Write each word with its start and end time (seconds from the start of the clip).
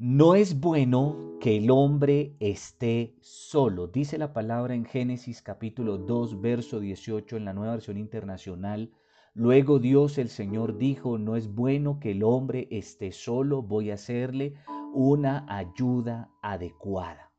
No 0.00 0.36
es 0.36 0.60
bueno 0.60 1.16
que 1.40 1.56
el 1.56 1.72
hombre 1.72 2.36
esté 2.38 3.16
solo. 3.20 3.88
Dice 3.88 4.16
la 4.16 4.32
palabra 4.32 4.76
en 4.76 4.84
Génesis 4.84 5.42
capítulo 5.42 5.98
2, 5.98 6.40
verso 6.40 6.78
18 6.78 7.36
en 7.36 7.44
la 7.44 7.52
nueva 7.52 7.72
versión 7.72 7.98
internacional. 7.98 8.92
Luego 9.34 9.80
Dios 9.80 10.18
el 10.18 10.28
Señor 10.28 10.78
dijo, 10.78 11.18
no 11.18 11.34
es 11.34 11.52
bueno 11.52 11.98
que 11.98 12.12
el 12.12 12.22
hombre 12.22 12.68
esté 12.70 13.10
solo, 13.10 13.60
voy 13.60 13.90
a 13.90 13.94
hacerle 13.94 14.54
una 14.94 15.44
ayuda 15.48 16.30
adecuada. 16.42 17.32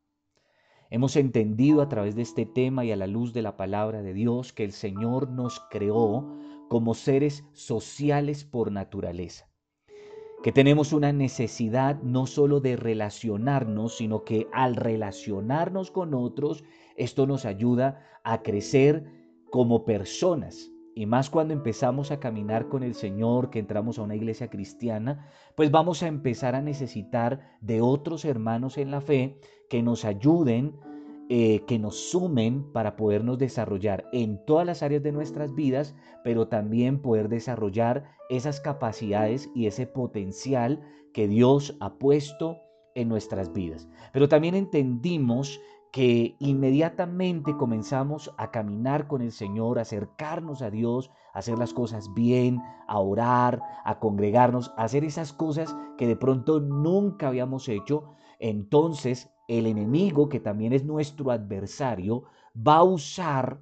Hemos 0.89 1.15
entendido 1.15 1.81
a 1.81 1.87
través 1.87 2.13
de 2.17 2.23
este 2.23 2.45
tema 2.45 2.83
y 2.83 2.91
a 2.91 2.97
la 2.97 3.07
luz 3.07 3.31
de 3.31 3.41
la 3.41 3.55
palabra 3.55 4.01
de 4.01 4.13
Dios 4.13 4.51
que 4.51 4.65
el 4.65 4.73
Señor 4.73 5.29
nos 5.29 5.61
creó 5.71 6.27
como 6.67 6.93
seres 6.93 7.45
sociales 7.53 8.43
por 8.43 8.69
naturaleza 8.69 9.48
que 10.41 10.51
tenemos 10.51 10.93
una 10.93 11.11
necesidad 11.11 12.01
no 12.01 12.25
solo 12.25 12.61
de 12.61 12.75
relacionarnos, 12.77 13.97
sino 13.97 14.23
que 14.23 14.47
al 14.53 14.75
relacionarnos 14.75 15.91
con 15.91 16.13
otros, 16.13 16.63
esto 16.95 17.27
nos 17.27 17.45
ayuda 17.45 18.05
a 18.23 18.41
crecer 18.41 19.05
como 19.51 19.83
personas. 19.83 20.71
Y 20.95 21.05
más 21.05 21.29
cuando 21.29 21.53
empezamos 21.53 22.11
a 22.11 22.19
caminar 22.19 22.67
con 22.67 22.83
el 22.83 22.93
Señor, 22.93 23.49
que 23.49 23.59
entramos 23.59 23.99
a 23.99 24.03
una 24.03 24.15
iglesia 24.15 24.49
cristiana, 24.49 25.27
pues 25.55 25.71
vamos 25.71 26.03
a 26.03 26.07
empezar 26.07 26.55
a 26.55 26.61
necesitar 26.61 27.57
de 27.61 27.81
otros 27.81 28.25
hermanos 28.25 28.77
en 28.77 28.91
la 28.91 29.01
fe 29.01 29.39
que 29.69 29.81
nos 29.81 30.03
ayuden 30.03 30.79
eh, 31.31 31.63
que 31.67 31.77
nos 31.77 32.09
sumen 32.09 32.71
para 32.73 32.95
podernos 32.95 33.37
desarrollar 33.37 34.05
en 34.11 34.43
todas 34.45 34.65
las 34.65 34.81
áreas 34.81 35.03
de 35.03 35.11
nuestras 35.11 35.53
vidas, 35.53 35.95
pero 36.23 36.47
también 36.47 37.03
poder 37.03 37.29
desarrollar 37.29 38.03
esas 38.29 38.59
capacidades 38.59 39.47
y 39.53 39.67
ese 39.67 39.85
potencial 39.85 40.81
que 41.13 41.27
Dios 41.27 41.77
ha 41.81 41.99
puesto 41.99 42.57
en 42.95 43.09
nuestras 43.09 43.53
vidas. 43.53 43.87
Pero 44.11 44.27
también 44.27 44.55
entendimos 44.55 45.61
que 45.91 46.35
inmediatamente 46.39 47.55
comenzamos 47.57 48.33
a 48.37 48.49
caminar 48.49 49.07
con 49.07 49.21
el 49.21 49.31
Señor, 49.31 49.77
a 49.77 49.83
acercarnos 49.83 50.63
a 50.63 50.71
Dios, 50.71 51.11
hacer 51.33 51.59
las 51.59 51.75
cosas 51.75 52.11
bien, 52.15 52.59
a 52.87 52.99
orar, 52.99 53.61
a 53.85 53.99
congregarnos, 53.99 54.71
a 54.77 54.83
hacer 54.83 55.03
esas 55.03 55.31
cosas 55.31 55.75
que 55.95 56.07
de 56.07 56.15
pronto 56.15 56.59
nunca 56.59 57.27
habíamos 57.27 57.69
hecho, 57.69 58.15
entonces 58.39 59.29
el 59.49 59.65
enemigo, 59.65 60.29
que 60.29 60.39
también 60.39 60.71
es 60.73 60.85
nuestro 60.85 61.31
adversario, 61.31 62.23
va 62.55 62.77
a 62.77 62.83
usar 62.83 63.61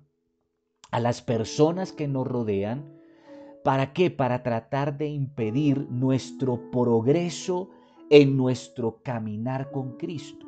a 0.92 1.00
las 1.00 1.22
personas 1.22 1.94
que 1.94 2.08
nos 2.08 2.28
rodean. 2.28 2.94
¿Para 3.64 3.94
qué? 3.94 4.12
Para 4.12 4.44
tratar 4.44 4.98
de 4.98 5.08
impedir 5.08 5.88
nuestro 5.90 6.70
progreso 6.72 7.70
en 8.10 8.38
nuestro 8.38 9.02
caminar 9.02 9.72
con 9.72 9.98
Cristo. 9.98 10.46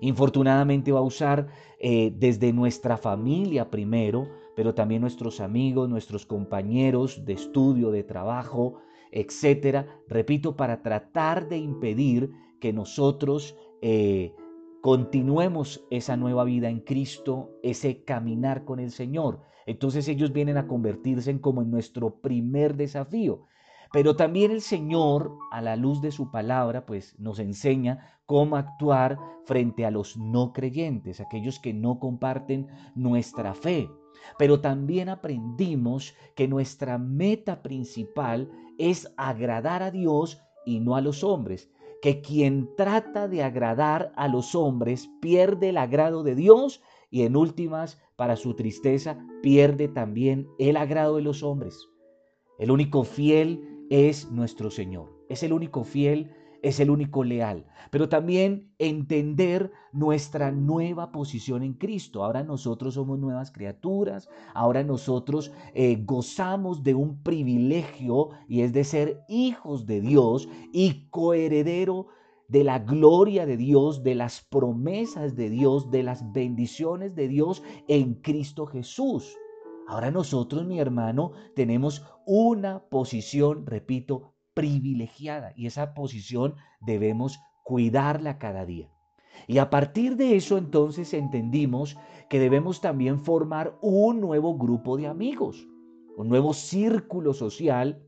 Infortunadamente 0.00 0.92
va 0.92 1.00
a 1.00 1.02
usar 1.02 1.48
eh, 1.80 2.12
desde 2.16 2.52
nuestra 2.52 2.98
familia 2.98 3.70
primero, 3.70 4.28
pero 4.54 4.74
también 4.74 5.00
nuestros 5.00 5.40
amigos, 5.40 5.88
nuestros 5.88 6.26
compañeros 6.26 7.24
de 7.24 7.32
estudio, 7.32 7.90
de 7.90 8.04
trabajo, 8.04 8.80
etcétera. 9.12 9.86
Repito, 10.08 10.56
para 10.56 10.82
tratar 10.82 11.48
de 11.48 11.56
impedir 11.56 12.30
que 12.60 12.72
nosotros 12.72 13.56
eh, 13.80 14.34
continuemos 14.84 15.82
esa 15.90 16.14
nueva 16.14 16.44
vida 16.44 16.68
en 16.68 16.80
Cristo, 16.80 17.58
ese 17.62 18.04
caminar 18.04 18.66
con 18.66 18.80
el 18.80 18.90
Señor. 18.90 19.40
Entonces 19.64 20.06
ellos 20.08 20.34
vienen 20.34 20.58
a 20.58 20.66
convertirse 20.66 21.30
en 21.30 21.38
como 21.38 21.62
en 21.62 21.70
nuestro 21.70 22.20
primer 22.20 22.76
desafío. 22.76 23.46
Pero 23.94 24.14
también 24.14 24.50
el 24.50 24.60
Señor, 24.60 25.38
a 25.50 25.62
la 25.62 25.76
luz 25.76 26.02
de 26.02 26.12
su 26.12 26.30
palabra, 26.30 26.84
pues 26.84 27.18
nos 27.18 27.38
enseña 27.38 28.20
cómo 28.26 28.56
actuar 28.56 29.18
frente 29.46 29.86
a 29.86 29.90
los 29.90 30.18
no 30.18 30.52
creyentes, 30.52 31.18
aquellos 31.18 31.58
que 31.60 31.72
no 31.72 31.98
comparten 31.98 32.66
nuestra 32.94 33.54
fe. 33.54 33.88
Pero 34.38 34.60
también 34.60 35.08
aprendimos 35.08 36.14
que 36.36 36.46
nuestra 36.46 36.98
meta 36.98 37.62
principal 37.62 38.50
es 38.76 39.10
agradar 39.16 39.82
a 39.82 39.90
Dios 39.90 40.42
y 40.66 40.80
no 40.80 40.94
a 40.94 41.00
los 41.00 41.24
hombres 41.24 41.70
que 42.04 42.20
quien 42.20 42.68
trata 42.76 43.28
de 43.28 43.42
agradar 43.42 44.12
a 44.14 44.28
los 44.28 44.54
hombres 44.54 45.08
pierde 45.22 45.70
el 45.70 45.78
agrado 45.78 46.22
de 46.22 46.34
Dios 46.34 46.82
y 47.10 47.22
en 47.22 47.34
últimas, 47.34 47.98
para 48.14 48.36
su 48.36 48.52
tristeza, 48.52 49.26
pierde 49.40 49.88
también 49.88 50.46
el 50.58 50.76
agrado 50.76 51.16
de 51.16 51.22
los 51.22 51.42
hombres. 51.42 51.88
El 52.58 52.70
único 52.70 53.04
fiel 53.04 53.86
es 53.88 54.30
nuestro 54.30 54.70
Señor. 54.70 55.18
Es 55.30 55.42
el 55.44 55.54
único 55.54 55.82
fiel 55.82 56.30
es 56.64 56.80
el 56.80 56.88
único 56.88 57.24
leal, 57.24 57.66
pero 57.90 58.08
también 58.08 58.72
entender 58.78 59.70
nuestra 59.92 60.50
nueva 60.50 61.12
posición 61.12 61.62
en 61.62 61.74
Cristo. 61.74 62.24
Ahora 62.24 62.42
nosotros 62.42 62.94
somos 62.94 63.18
nuevas 63.18 63.52
criaturas, 63.52 64.30
ahora 64.54 64.82
nosotros 64.82 65.52
eh, 65.74 66.02
gozamos 66.04 66.82
de 66.82 66.94
un 66.94 67.22
privilegio 67.22 68.30
y 68.48 68.62
es 68.62 68.72
de 68.72 68.84
ser 68.84 69.20
hijos 69.28 69.84
de 69.84 70.00
Dios 70.00 70.48
y 70.72 71.06
coheredero 71.10 72.06
de 72.48 72.64
la 72.64 72.78
gloria 72.78 73.44
de 73.44 73.58
Dios, 73.58 74.02
de 74.02 74.14
las 74.14 74.40
promesas 74.40 75.36
de 75.36 75.50
Dios, 75.50 75.90
de 75.90 76.02
las 76.02 76.32
bendiciones 76.32 77.14
de 77.14 77.28
Dios 77.28 77.62
en 77.88 78.14
Cristo 78.14 78.64
Jesús. 78.64 79.36
Ahora 79.86 80.10
nosotros, 80.10 80.64
mi 80.64 80.80
hermano, 80.80 81.32
tenemos 81.54 82.02
una 82.24 82.84
posición, 82.88 83.66
repito, 83.66 84.33
privilegiada 84.54 85.52
y 85.56 85.66
esa 85.66 85.94
posición 85.94 86.54
debemos 86.80 87.40
cuidarla 87.62 88.38
cada 88.38 88.64
día. 88.64 88.90
Y 89.46 89.58
a 89.58 89.68
partir 89.68 90.16
de 90.16 90.36
eso 90.36 90.56
entonces 90.58 91.12
entendimos 91.12 91.96
que 92.30 92.38
debemos 92.38 92.80
también 92.80 93.24
formar 93.24 93.76
un 93.82 94.20
nuevo 94.20 94.56
grupo 94.56 94.96
de 94.96 95.08
amigos, 95.08 95.66
un 96.16 96.28
nuevo 96.28 96.54
círculo 96.54 97.34
social, 97.34 98.00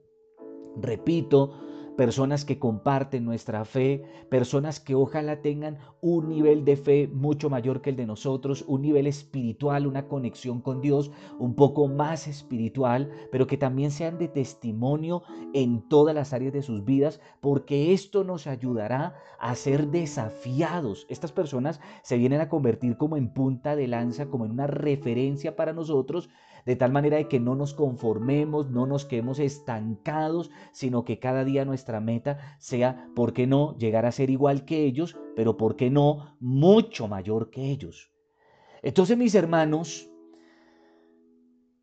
repito, 0.81 1.66
personas 1.97 2.45
que 2.45 2.59
comparten 2.59 3.25
nuestra 3.25 3.65
fe, 3.65 4.03
personas 4.29 4.81
que 4.81 4.95
ojalá 4.95 5.41
tengan 5.41 5.79
un 6.01 6.29
nivel 6.29 6.65
de 6.65 6.77
fe 6.77 7.09
mucho 7.09 7.51
mayor 7.51 7.81
que 7.81 7.91
el 7.91 7.97
de 7.97 8.07
nosotros, 8.07 8.65
un 8.69 8.83
nivel 8.83 9.07
espiritual, 9.07 9.87
una 9.87 10.07
conexión 10.07 10.61
con 10.61 10.81
Dios 10.81 11.11
un 11.39 11.55
poco 11.55 11.89
más 11.89 12.29
espiritual, 12.29 13.11
pero 13.33 13.47
que 13.47 13.57
también 13.57 13.91
sean 13.91 14.19
de 14.19 14.29
testimonio 14.29 15.23
en 15.55 15.89
todas 15.89 16.15
las 16.15 16.33
áreas 16.33 16.53
de 16.53 16.63
sus 16.63 16.85
vidas, 16.85 17.21
porque 17.41 17.93
esto 17.93 18.25
nos 18.25 18.47
ayudará 18.47 19.17
a 19.39 19.55
ser 19.55 19.89
desafiados. 19.89 21.07
Estas 21.09 21.33
personas 21.33 21.81
se 22.03 22.19
vienen 22.19 22.41
a 22.41 22.49
convertir 22.49 22.97
como 22.97 23.17
en 23.17 23.33
punta 23.33 23.75
de 23.75 23.89
lanza, 23.89 24.27
como 24.27 24.45
en 24.45 24.53
una 24.53 24.67
referencia 24.67 25.57
para 25.57 25.73
nosotros, 25.73 26.29
de 26.67 26.77
tal 26.77 26.93
manera 26.93 27.17
de 27.17 27.29
que 27.29 27.41
no 27.41 27.55
nos 27.55 27.73
conformemos, 27.73 28.69
no 28.71 28.87
nos 28.87 29.05
quedemos 29.05 29.39
estancados, 29.39 30.51
sino 30.73 31.05
que 31.05 31.21
cada 31.21 31.45
día 31.45 31.65
nuestra 31.65 32.01
meta 32.01 32.57
sea, 32.59 33.09
¿por 33.15 33.33
qué 33.33 33.47
no?, 33.47 33.79
llegar 33.79 34.05
a 34.05 34.13
ser 34.13 34.31
igual 34.31 34.65
que 34.65 34.85
ellos, 34.85 35.17
pero 35.37 35.57
¿por 35.57 35.77
qué 35.77 35.91
no?, 35.91 36.37
mucho 36.41 37.07
mayor 37.07 37.51
que 37.51 37.71
ellos. 37.71 38.11
Entonces, 38.83 39.17
mis 39.17 39.35
hermanos, 39.37 40.11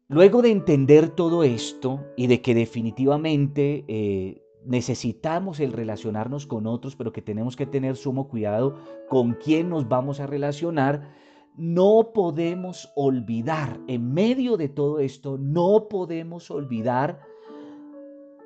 luego 0.10 0.42
de 0.42 0.52
entender 0.52 1.10
todo 1.10 1.44
esto 1.44 2.06
y 2.18 2.28
de 2.28 2.42
que 2.42 2.54
definitivamente 2.54 3.86
eh, 3.88 4.44
necesitamos 4.66 5.60
el 5.62 5.72
relacionarnos 5.72 6.46
con 6.46 6.68
otros, 6.68 6.96
pero 6.96 7.14
que 7.14 7.22
tenemos 7.22 7.56
que 7.56 7.66
tener 7.66 7.96
sumo 7.96 8.28
cuidado 8.28 8.78
con 9.10 9.34
quién 9.34 9.70
nos 9.70 9.88
vamos 9.88 10.20
a 10.20 10.28
relacionar, 10.28 11.10
no 11.56 12.12
podemos 12.14 12.92
olvidar, 12.96 13.80
en 13.88 14.14
medio 14.14 14.58
de 14.58 14.70
todo 14.70 15.00
esto, 15.00 15.38
no 15.38 15.88
podemos 15.90 16.50
olvidar 16.50 17.22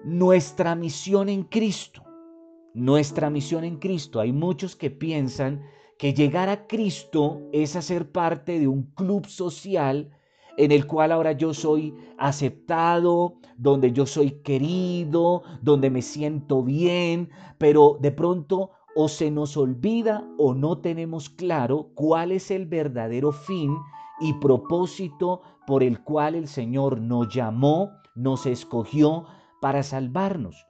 nuestra 0.03 0.75
misión 0.75 1.29
en 1.29 1.43
Cristo. 1.43 2.03
Nuestra 2.73 3.29
misión 3.29 3.63
en 3.63 3.77
Cristo. 3.77 4.19
Hay 4.19 4.31
muchos 4.31 4.75
que 4.75 4.91
piensan 4.91 5.63
que 5.97 6.13
llegar 6.13 6.49
a 6.49 6.67
Cristo 6.67 7.41
es 7.51 7.75
hacer 7.75 8.11
parte 8.11 8.59
de 8.59 8.67
un 8.67 8.83
club 8.93 9.25
social 9.25 10.11
en 10.57 10.71
el 10.71 10.87
cual 10.87 11.11
ahora 11.11 11.31
yo 11.31 11.53
soy 11.53 11.93
aceptado, 12.17 13.35
donde 13.57 13.91
yo 13.91 14.05
soy 14.05 14.31
querido, 14.41 15.43
donde 15.61 15.89
me 15.89 16.01
siento 16.01 16.63
bien, 16.63 17.29
pero 17.57 17.97
de 17.99 18.11
pronto 18.11 18.71
o 18.99 19.07
se 19.07 19.29
nos 19.29 19.55
olvida 19.57 20.27
o 20.39 20.55
no 20.55 20.79
tenemos 20.79 21.29
claro 21.29 21.91
cuál 21.93 22.31
es 22.31 22.49
el 22.49 22.65
verdadero 22.65 23.31
fin 23.31 23.77
y 24.19 24.33
propósito 24.33 25.43
por 25.67 25.83
el 25.83 26.03
cual 26.03 26.33
el 26.33 26.47
Señor 26.47 26.99
nos 26.99 27.31
llamó, 27.31 27.91
nos 28.15 28.47
escogió 28.47 29.25
para 29.61 29.83
salvarnos. 29.83 30.65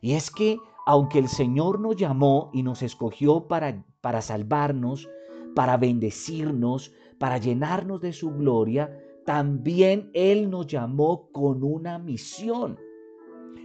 Y 0.00 0.14
es 0.14 0.30
que 0.30 0.56
aunque 0.86 1.18
el 1.18 1.28
Señor 1.28 1.78
nos 1.78 1.96
llamó 1.96 2.48
y 2.54 2.62
nos 2.62 2.82
escogió 2.82 3.46
para, 3.48 3.84
para 4.00 4.22
salvarnos, 4.22 5.06
para 5.54 5.76
bendecirnos, 5.76 6.94
para 7.18 7.36
llenarnos 7.36 8.00
de 8.00 8.14
su 8.14 8.30
gloria, 8.30 8.98
también 9.26 10.10
Él 10.14 10.48
nos 10.48 10.68
llamó 10.68 11.30
con 11.32 11.62
una 11.62 11.98
misión. 11.98 12.78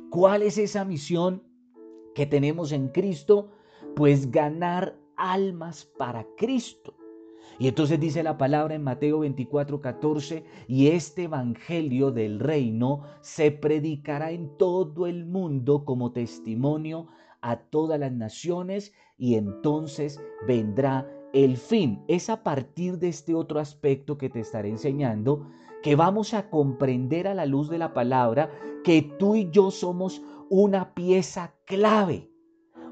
¿Cuál 0.10 0.42
es 0.42 0.58
esa 0.58 0.84
misión 0.84 1.42
que 2.14 2.26
tenemos 2.26 2.74
en 2.74 2.90
Cristo? 2.90 3.52
Pues 3.96 4.32
ganar 4.32 4.98
almas 5.16 5.86
para 5.98 6.26
Cristo. 6.38 6.94
Y 7.60 7.68
entonces 7.68 8.00
dice 8.00 8.24
la 8.24 8.38
palabra 8.38 8.76
en 8.76 8.84
Mateo 8.84 9.20
24, 9.20 9.80
14, 9.80 10.44
y 10.68 10.88
este 10.88 11.24
Evangelio 11.24 12.12
del 12.12 12.40
reino 12.40 13.04
se 13.22 13.52
predicará 13.52 14.32
en 14.32 14.58
todo 14.58 15.06
el 15.06 15.26
mundo 15.26 15.86
como 15.86 16.12
testimonio 16.12 17.08
a 17.42 17.58
todas 17.58 18.00
las 18.00 18.12
naciones 18.12 18.94
y 19.18 19.36
entonces 19.36 20.20
vendrá 20.48 21.08
el 21.34 21.58
fin. 21.58 22.04
Es 22.08 22.30
a 22.30 22.44
partir 22.44 22.98
de 22.98 23.10
este 23.10 23.36
otro 23.36 23.60
aspecto 23.60 24.18
que 24.18 24.30
te 24.30 24.40
estaré 24.40 24.70
enseñando 24.70 25.48
que 25.84 25.96
vamos 25.96 26.34
a 26.34 26.50
comprender 26.50 27.28
a 27.28 27.34
la 27.34 27.46
luz 27.46 27.70
de 27.70 27.78
la 27.78 27.94
palabra 27.94 28.50
que 28.84 29.02
tú 29.02 29.36
y 29.36 29.50
yo 29.52 29.70
somos 29.70 30.22
una 30.50 30.94
pieza 30.94 31.54
clave, 31.66 32.30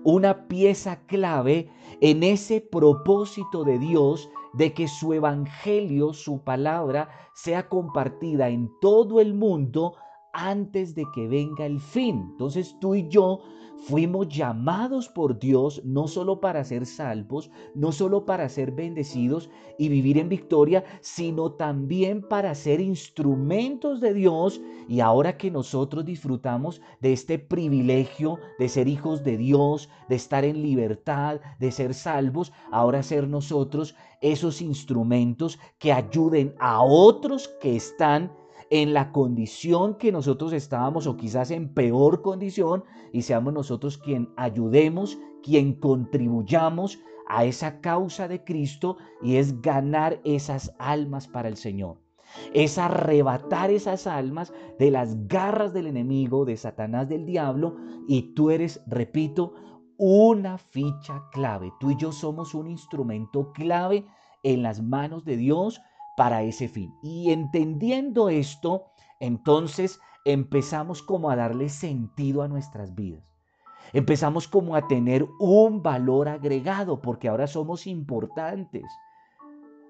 una 0.03 0.47
pieza 0.47 1.05
clave 1.05 1.69
en 2.01 2.23
ese 2.23 2.61
propósito 2.61 3.63
de 3.63 3.79
Dios 3.79 4.29
de 4.53 4.73
que 4.73 4.87
su 4.87 5.13
evangelio, 5.13 6.13
su 6.13 6.43
palabra, 6.43 7.09
sea 7.33 7.69
compartida 7.69 8.49
en 8.49 8.69
todo 8.81 9.21
el 9.21 9.33
mundo 9.33 9.95
antes 10.33 10.95
de 10.95 11.05
que 11.13 11.27
venga 11.27 11.65
el 11.65 11.79
fin. 11.79 12.27
Entonces 12.31 12.75
tú 12.79 12.95
y 12.95 13.07
yo 13.09 13.41
Fuimos 13.81 14.29
llamados 14.29 15.09
por 15.09 15.39
Dios 15.39 15.81
no 15.83 16.07
solo 16.07 16.39
para 16.39 16.63
ser 16.63 16.85
salvos, 16.85 17.49
no 17.73 17.91
solo 17.91 18.25
para 18.25 18.47
ser 18.47 18.71
bendecidos 18.71 19.49
y 19.79 19.89
vivir 19.89 20.19
en 20.19 20.29
victoria, 20.29 20.83
sino 21.01 21.53
también 21.53 22.21
para 22.21 22.53
ser 22.53 22.79
instrumentos 22.79 23.99
de 23.99 24.13
Dios. 24.13 24.61
Y 24.87 24.99
ahora 24.99 25.35
que 25.35 25.49
nosotros 25.49 26.05
disfrutamos 26.05 26.79
de 26.99 27.11
este 27.11 27.39
privilegio 27.39 28.37
de 28.59 28.69
ser 28.69 28.87
hijos 28.87 29.23
de 29.23 29.37
Dios, 29.37 29.89
de 30.09 30.15
estar 30.15 30.45
en 30.45 30.61
libertad, 30.61 31.41
de 31.59 31.71
ser 31.71 31.95
salvos, 31.95 32.53
ahora 32.71 33.01
ser 33.01 33.27
nosotros 33.27 33.95
esos 34.21 34.61
instrumentos 34.61 35.57
que 35.79 35.91
ayuden 35.91 36.53
a 36.59 36.83
otros 36.83 37.47
que 37.59 37.75
están 37.75 38.31
en 38.71 38.93
la 38.93 39.11
condición 39.11 39.95
que 39.95 40.13
nosotros 40.13 40.53
estábamos 40.53 41.05
o 41.05 41.17
quizás 41.17 41.51
en 41.51 41.73
peor 41.73 42.21
condición 42.21 42.85
y 43.11 43.21
seamos 43.21 43.53
nosotros 43.53 43.97
quien 43.97 44.29
ayudemos, 44.37 45.19
quien 45.43 45.73
contribuyamos 45.73 46.97
a 47.27 47.43
esa 47.43 47.81
causa 47.81 48.29
de 48.29 48.43
Cristo 48.43 48.97
y 49.21 49.35
es 49.35 49.61
ganar 49.61 50.21
esas 50.23 50.73
almas 50.79 51.27
para 51.27 51.49
el 51.49 51.57
Señor. 51.57 51.97
Es 52.53 52.77
arrebatar 52.77 53.71
esas 53.71 54.07
almas 54.07 54.53
de 54.79 54.89
las 54.89 55.27
garras 55.27 55.73
del 55.73 55.87
enemigo, 55.87 56.45
de 56.45 56.55
Satanás, 56.55 57.09
del 57.09 57.25
diablo, 57.25 57.75
y 58.07 58.33
tú 58.33 58.51
eres, 58.51 58.81
repito, 58.87 59.53
una 59.97 60.57
ficha 60.57 61.23
clave. 61.33 61.73
Tú 61.81 61.91
y 61.91 61.97
yo 61.97 62.13
somos 62.13 62.53
un 62.53 62.69
instrumento 62.69 63.51
clave 63.51 64.05
en 64.43 64.63
las 64.63 64.81
manos 64.81 65.25
de 65.25 65.35
Dios 65.35 65.81
para 66.17 66.43
ese 66.43 66.67
fin. 66.67 66.93
Y 67.01 67.31
entendiendo 67.31 68.29
esto, 68.29 68.85
entonces 69.19 69.99
empezamos 70.25 71.01
como 71.01 71.29
a 71.29 71.35
darle 71.35 71.69
sentido 71.69 72.41
a 72.41 72.47
nuestras 72.47 72.95
vidas. 72.95 73.23
Empezamos 73.93 74.47
como 74.47 74.75
a 74.75 74.87
tener 74.87 75.27
un 75.39 75.83
valor 75.83 76.29
agregado 76.29 77.01
porque 77.01 77.27
ahora 77.27 77.47
somos 77.47 77.87
importantes. 77.87 78.83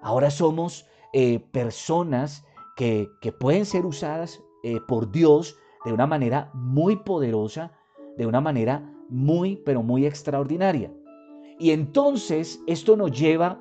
Ahora 0.01 0.31
somos 0.31 0.87
eh, 1.13 1.39
personas 1.51 2.45
que, 2.75 3.09
pueden 3.39 3.65
ser 3.65 3.85
usadas 3.85 4.41
eh, 4.63 4.79
por 4.87 5.11
Dios 5.11 5.55
de 5.85 5.93
una 5.93 6.07
manera 6.07 6.49
muy 6.53 6.95
poderosa, 6.95 7.71
de 8.17 8.25
una 8.25 8.41
manera 8.41 8.91
muy, 9.09 9.57
pero 9.57 9.83
muy 9.83 10.05
extraordinaria. 10.05 10.91
Y 11.59 11.71
entonces 11.71 12.59
esto 12.65 12.97
nos 12.97 13.11
lleva 13.11 13.59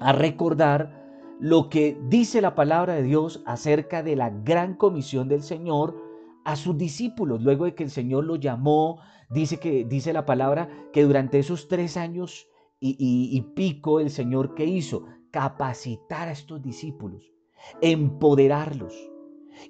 a 0.00 0.12
recordar 0.12 1.03
lo 1.40 1.68
que 1.68 1.98
dice 2.08 2.40
la 2.40 2.54
palabra 2.54 2.94
de 2.94 3.02
Dios 3.02 3.42
acerca 3.46 4.02
de 4.02 4.16
la 4.16 4.30
gran 4.30 4.74
comisión 4.74 5.28
del 5.28 5.42
Señor 5.42 5.96
a 6.44 6.56
sus 6.56 6.76
discípulos. 6.76 7.42
Luego 7.42 7.64
de 7.64 7.74
que 7.74 7.84
el 7.84 7.90
Señor 7.90 8.24
lo 8.24 8.36
llamó, 8.36 9.00
dice 9.30 9.58
que 9.58 9.84
dice 9.84 10.12
la 10.12 10.26
palabra 10.26 10.68
que 10.92 11.02
durante 11.04 11.38
esos 11.38 11.68
tres 11.68 11.96
años 11.96 12.46
y, 12.80 12.96
y 12.98 13.40
pico 13.54 14.00
el 14.00 14.10
Señor 14.10 14.54
que 14.54 14.66
hizo 14.66 15.06
capacitar 15.30 16.28
a 16.28 16.32
estos 16.32 16.62
discípulos, 16.62 17.32
empoderarlos, 17.80 18.94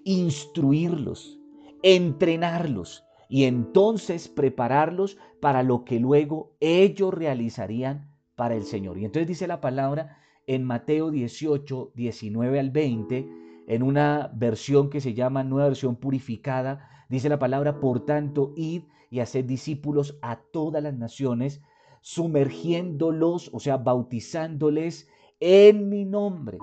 instruirlos, 0.04 1.38
entrenarlos 1.82 3.04
y 3.28 3.44
entonces 3.44 4.28
prepararlos 4.28 5.16
para 5.40 5.62
lo 5.62 5.84
que 5.84 6.00
luego 6.00 6.56
ellos 6.60 7.14
realizarían 7.14 8.10
para 8.36 8.54
el 8.54 8.64
Señor. 8.64 8.98
Y 8.98 9.04
entonces 9.04 9.28
dice 9.28 9.46
la 9.46 9.60
palabra 9.60 10.18
en 10.46 10.64
Mateo 10.64 11.10
18, 11.10 11.92
19 11.94 12.60
al 12.60 12.70
20, 12.70 13.28
en 13.66 13.82
una 13.82 14.30
versión 14.34 14.90
que 14.90 15.00
se 15.00 15.14
llama 15.14 15.44
Nueva 15.44 15.68
Versión 15.68 15.96
Purificada, 15.96 16.88
dice 17.08 17.28
la 17.28 17.38
palabra, 17.38 17.80
por 17.80 18.04
tanto, 18.04 18.52
id 18.56 18.82
y 19.10 19.20
haced 19.20 19.44
discípulos 19.44 20.18
a 20.22 20.36
todas 20.36 20.82
las 20.82 20.94
naciones, 20.94 21.62
sumergiéndolos, 22.00 23.50
o 23.52 23.60
sea, 23.60 23.76
bautizándoles 23.78 25.08
en 25.40 25.88
mi 25.88 26.04
nombre 26.04 26.58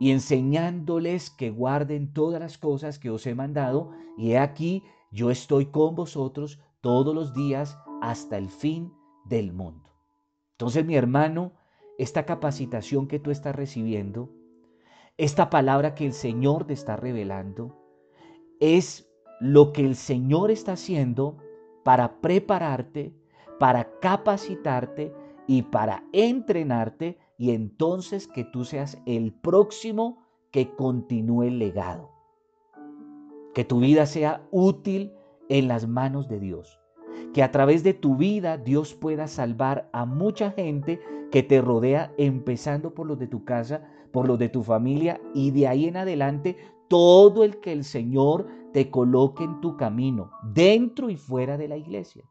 y 0.00 0.10
enseñándoles 0.10 1.30
que 1.30 1.50
guarden 1.50 2.12
todas 2.12 2.40
las 2.40 2.58
cosas 2.58 2.98
que 2.98 3.10
os 3.10 3.26
he 3.26 3.34
mandado, 3.34 3.92
y 4.16 4.32
he 4.32 4.38
aquí, 4.38 4.82
yo 5.10 5.30
estoy 5.30 5.66
con 5.66 5.94
vosotros 5.94 6.60
todos 6.80 7.14
los 7.14 7.32
días 7.34 7.78
hasta 8.02 8.36
el 8.36 8.48
fin 8.48 8.92
del 9.24 9.52
mundo. 9.52 9.90
Entonces, 10.52 10.84
mi 10.84 10.96
hermano, 10.96 11.52
esta 11.98 12.24
capacitación 12.24 13.06
que 13.06 13.18
tú 13.18 13.30
estás 13.30 13.54
recibiendo, 13.54 14.30
esta 15.16 15.50
palabra 15.50 15.94
que 15.94 16.06
el 16.06 16.12
Señor 16.12 16.66
te 16.66 16.72
está 16.72 16.96
revelando, 16.96 17.76
es 18.60 19.08
lo 19.40 19.72
que 19.72 19.82
el 19.82 19.96
Señor 19.96 20.50
está 20.50 20.72
haciendo 20.72 21.36
para 21.84 22.20
prepararte, 22.20 23.14
para 23.58 23.98
capacitarte 24.00 25.12
y 25.46 25.62
para 25.62 26.04
entrenarte 26.12 27.18
y 27.36 27.50
entonces 27.50 28.26
que 28.26 28.44
tú 28.44 28.64
seas 28.64 28.98
el 29.06 29.32
próximo 29.32 30.24
que 30.50 30.74
continúe 30.74 31.44
el 31.44 31.58
legado. 31.58 32.10
Que 33.54 33.64
tu 33.64 33.80
vida 33.80 34.06
sea 34.06 34.46
útil 34.50 35.12
en 35.48 35.68
las 35.68 35.86
manos 35.86 36.28
de 36.28 36.40
Dios. 36.40 36.80
Que 37.32 37.42
a 37.42 37.50
través 37.50 37.82
de 37.82 37.94
tu 37.94 38.16
vida 38.16 38.56
Dios 38.56 38.94
pueda 38.94 39.26
salvar 39.26 39.88
a 39.92 40.04
mucha 40.04 40.50
gente 40.50 41.00
que 41.30 41.42
te 41.42 41.60
rodea, 41.60 42.12
empezando 42.16 42.94
por 42.94 43.06
los 43.06 43.18
de 43.18 43.26
tu 43.26 43.44
casa, 43.44 43.82
por 44.12 44.28
los 44.28 44.38
de 44.38 44.48
tu 44.48 44.62
familia 44.62 45.20
y 45.34 45.50
de 45.50 45.66
ahí 45.66 45.86
en 45.86 45.96
adelante 45.96 46.56
todo 46.88 47.42
el 47.42 47.60
que 47.60 47.72
el 47.72 47.84
Señor 47.84 48.46
te 48.72 48.90
coloque 48.90 49.44
en 49.44 49.60
tu 49.60 49.76
camino, 49.76 50.30
dentro 50.42 51.10
y 51.10 51.16
fuera 51.16 51.58
de 51.58 51.68
la 51.68 51.76
iglesia. 51.76 52.24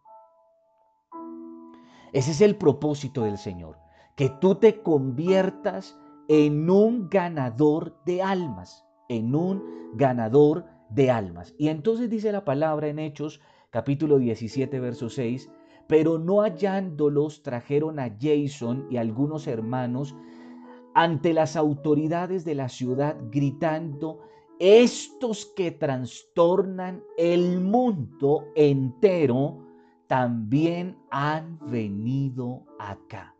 Ese 2.13 2.31
es 2.31 2.41
el 2.41 2.55
propósito 2.55 3.23
del 3.23 3.37
Señor, 3.37 3.77
que 4.15 4.29
tú 4.29 4.55
te 4.55 4.81
conviertas 4.81 5.97
en 6.27 6.69
un 6.69 7.09
ganador 7.09 7.97
de 8.05 8.21
almas, 8.21 8.85
en 9.09 9.35
un 9.35 9.63
ganador 9.95 10.65
de 10.89 11.11
almas. 11.11 11.53
Y 11.57 11.69
entonces 11.69 12.09
dice 12.09 12.31
la 12.31 12.45
palabra 12.45 12.87
en 12.87 12.99
Hechos 12.99 13.41
capítulo 13.73 14.19
17, 14.19 14.79
verso 14.79 15.09
6, 15.09 15.49
pero 15.87 16.19
no 16.19 16.41
hallándolos 16.41 17.41
trajeron 17.41 17.97
a 17.97 18.15
Jason 18.21 18.85
y 18.91 18.97
algunos 18.97 19.47
hermanos 19.47 20.15
ante 20.93 21.33
las 21.33 21.55
autoridades 21.55 22.45
de 22.45 22.53
la 22.53 22.69
ciudad 22.69 23.17
gritando, 23.31 24.19
estos 24.59 25.47
que 25.55 25.71
trastornan 25.71 27.01
el 27.17 27.61
mundo 27.61 28.45
entero 28.55 29.65
también 30.05 30.95
han 31.09 31.57
venido 31.71 32.67
acá. 32.77 33.35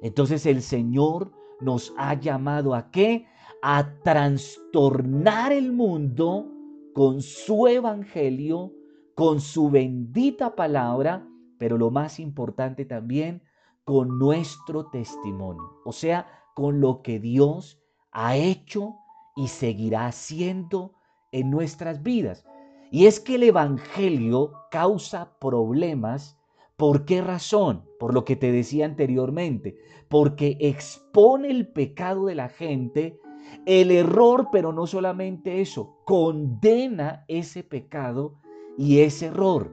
Entonces 0.00 0.46
el 0.46 0.62
Señor 0.62 1.32
nos 1.60 1.92
ha 1.98 2.14
llamado 2.14 2.72
a 2.72 2.92
qué? 2.92 3.26
A 3.62 3.98
trastornar 4.04 5.50
el 5.50 5.72
mundo 5.72 6.52
con 6.94 7.20
su 7.20 7.66
evangelio, 7.66 8.72
con 9.16 9.40
su 9.40 9.70
bendita 9.70 10.54
palabra 10.54 11.26
pero 11.58 11.78
lo 11.78 11.90
más 11.90 12.20
importante 12.20 12.84
también, 12.84 13.42
con 13.84 14.18
nuestro 14.18 14.86
testimonio, 14.86 15.80
o 15.84 15.92
sea, 15.92 16.26
con 16.54 16.80
lo 16.80 17.02
que 17.02 17.20
Dios 17.20 17.80
ha 18.12 18.36
hecho 18.36 18.96
y 19.36 19.48
seguirá 19.48 20.06
haciendo 20.06 20.94
en 21.32 21.50
nuestras 21.50 22.02
vidas. 22.02 22.44
Y 22.90 23.06
es 23.06 23.20
que 23.20 23.34
el 23.36 23.44
Evangelio 23.44 24.52
causa 24.70 25.38
problemas. 25.38 26.38
¿Por 26.76 27.04
qué 27.04 27.20
razón? 27.20 27.84
Por 27.98 28.14
lo 28.14 28.24
que 28.24 28.36
te 28.36 28.52
decía 28.52 28.86
anteriormente, 28.86 29.76
porque 30.08 30.56
expone 30.60 31.50
el 31.50 31.68
pecado 31.68 32.26
de 32.26 32.34
la 32.34 32.48
gente, 32.48 33.18
el 33.66 33.90
error, 33.90 34.48
pero 34.50 34.72
no 34.72 34.86
solamente 34.86 35.60
eso, 35.60 35.98
condena 36.04 37.24
ese 37.28 37.62
pecado 37.62 38.40
y 38.76 39.00
ese 39.00 39.26
error. 39.26 39.70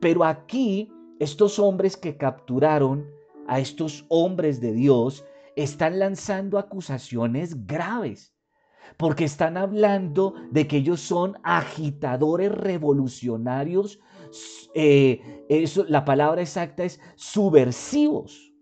Pero 0.00 0.24
aquí 0.24 0.90
estos 1.18 1.58
hombres 1.58 1.96
que 1.96 2.16
capturaron 2.16 3.06
a 3.46 3.60
estos 3.60 4.04
hombres 4.08 4.60
de 4.60 4.72
Dios 4.72 5.24
están 5.56 5.98
lanzando 5.98 6.58
acusaciones 6.58 7.66
graves, 7.66 8.34
porque 8.98 9.24
están 9.24 9.56
hablando 9.56 10.34
de 10.50 10.66
que 10.66 10.78
ellos 10.78 11.00
son 11.00 11.38
agitadores 11.42 12.52
revolucionarios, 12.52 13.98
eh, 14.74 15.44
la 15.88 16.04
palabra 16.04 16.42
exacta 16.42 16.84
es 16.84 17.00
subversivos. 17.14 18.52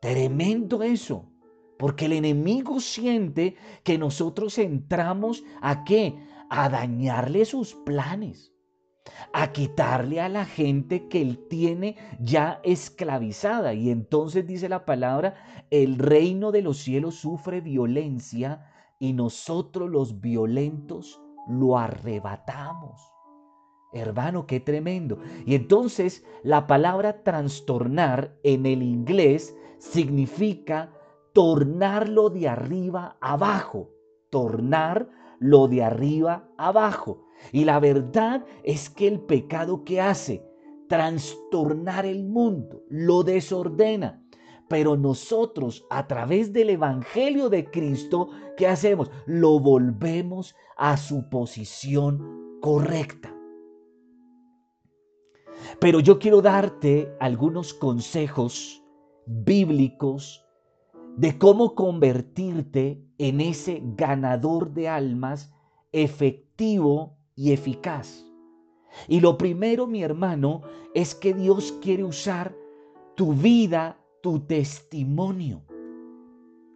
Tremendo 0.00 0.82
eso, 0.82 1.30
porque 1.78 2.06
el 2.06 2.14
enemigo 2.14 2.80
siente 2.80 3.56
que 3.82 3.98
nosotros 3.98 4.58
entramos 4.58 5.42
a 5.60 5.84
qué? 5.84 6.14
A 6.48 6.68
dañarle 6.68 7.44
sus 7.44 7.74
planes 7.74 8.53
a 9.32 9.52
quitarle 9.52 10.20
a 10.20 10.28
la 10.28 10.44
gente 10.44 11.08
que 11.08 11.20
él 11.20 11.46
tiene 11.48 11.96
ya 12.20 12.60
esclavizada. 12.62 13.74
Y 13.74 13.90
entonces 13.90 14.46
dice 14.46 14.68
la 14.68 14.84
palabra, 14.84 15.34
el 15.70 15.98
reino 15.98 16.52
de 16.52 16.62
los 16.62 16.78
cielos 16.78 17.16
sufre 17.16 17.60
violencia 17.60 18.70
y 18.98 19.12
nosotros 19.12 19.90
los 19.90 20.20
violentos 20.20 21.20
lo 21.48 21.78
arrebatamos. 21.78 23.00
Hermano, 23.92 24.46
qué 24.46 24.58
tremendo. 24.58 25.18
Y 25.46 25.54
entonces 25.54 26.24
la 26.42 26.66
palabra 26.66 27.22
trastornar 27.22 28.36
en 28.42 28.66
el 28.66 28.82
inglés 28.82 29.56
significa 29.78 30.92
tornarlo 31.32 32.30
de 32.30 32.48
arriba 32.48 33.16
abajo. 33.20 33.90
Tornar 34.30 35.08
lo 35.38 35.68
de 35.68 35.84
arriba 35.84 36.48
abajo. 36.58 37.23
Y 37.52 37.64
la 37.64 37.80
verdad 37.80 38.44
es 38.62 38.90
que 38.90 39.06
el 39.08 39.20
pecado 39.20 39.84
que 39.84 40.00
hace, 40.00 40.44
trastornar 40.88 42.06
el 42.06 42.24
mundo, 42.24 42.82
lo 42.88 43.22
desordena. 43.22 44.22
Pero 44.68 44.96
nosotros 44.96 45.84
a 45.90 46.06
través 46.06 46.52
del 46.52 46.70
Evangelio 46.70 47.50
de 47.50 47.70
Cristo, 47.70 48.30
¿qué 48.56 48.66
hacemos? 48.66 49.10
Lo 49.26 49.60
volvemos 49.60 50.54
a 50.76 50.96
su 50.96 51.28
posición 51.28 52.58
correcta. 52.60 53.34
Pero 55.80 56.00
yo 56.00 56.18
quiero 56.18 56.40
darte 56.40 57.14
algunos 57.20 57.74
consejos 57.74 58.82
bíblicos 59.26 60.44
de 61.16 61.38
cómo 61.38 61.74
convertirte 61.74 63.04
en 63.18 63.40
ese 63.40 63.82
ganador 63.96 64.72
de 64.72 64.88
almas 64.88 65.52
efectivo 65.92 67.16
y 67.36 67.52
eficaz. 67.52 68.24
Y 69.08 69.20
lo 69.20 69.36
primero, 69.36 69.86
mi 69.86 70.02
hermano, 70.02 70.62
es 70.94 71.14
que 71.14 71.34
Dios 71.34 71.74
quiere 71.82 72.04
usar 72.04 72.54
tu 73.14 73.32
vida, 73.32 73.98
tu 74.22 74.40
testimonio. 74.40 75.62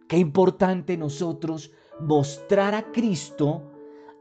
Qué 0.07 0.17
importante 0.17 0.97
nosotros 0.97 1.71
mostrar 1.99 2.75
a 2.75 2.91
Cristo 2.91 3.63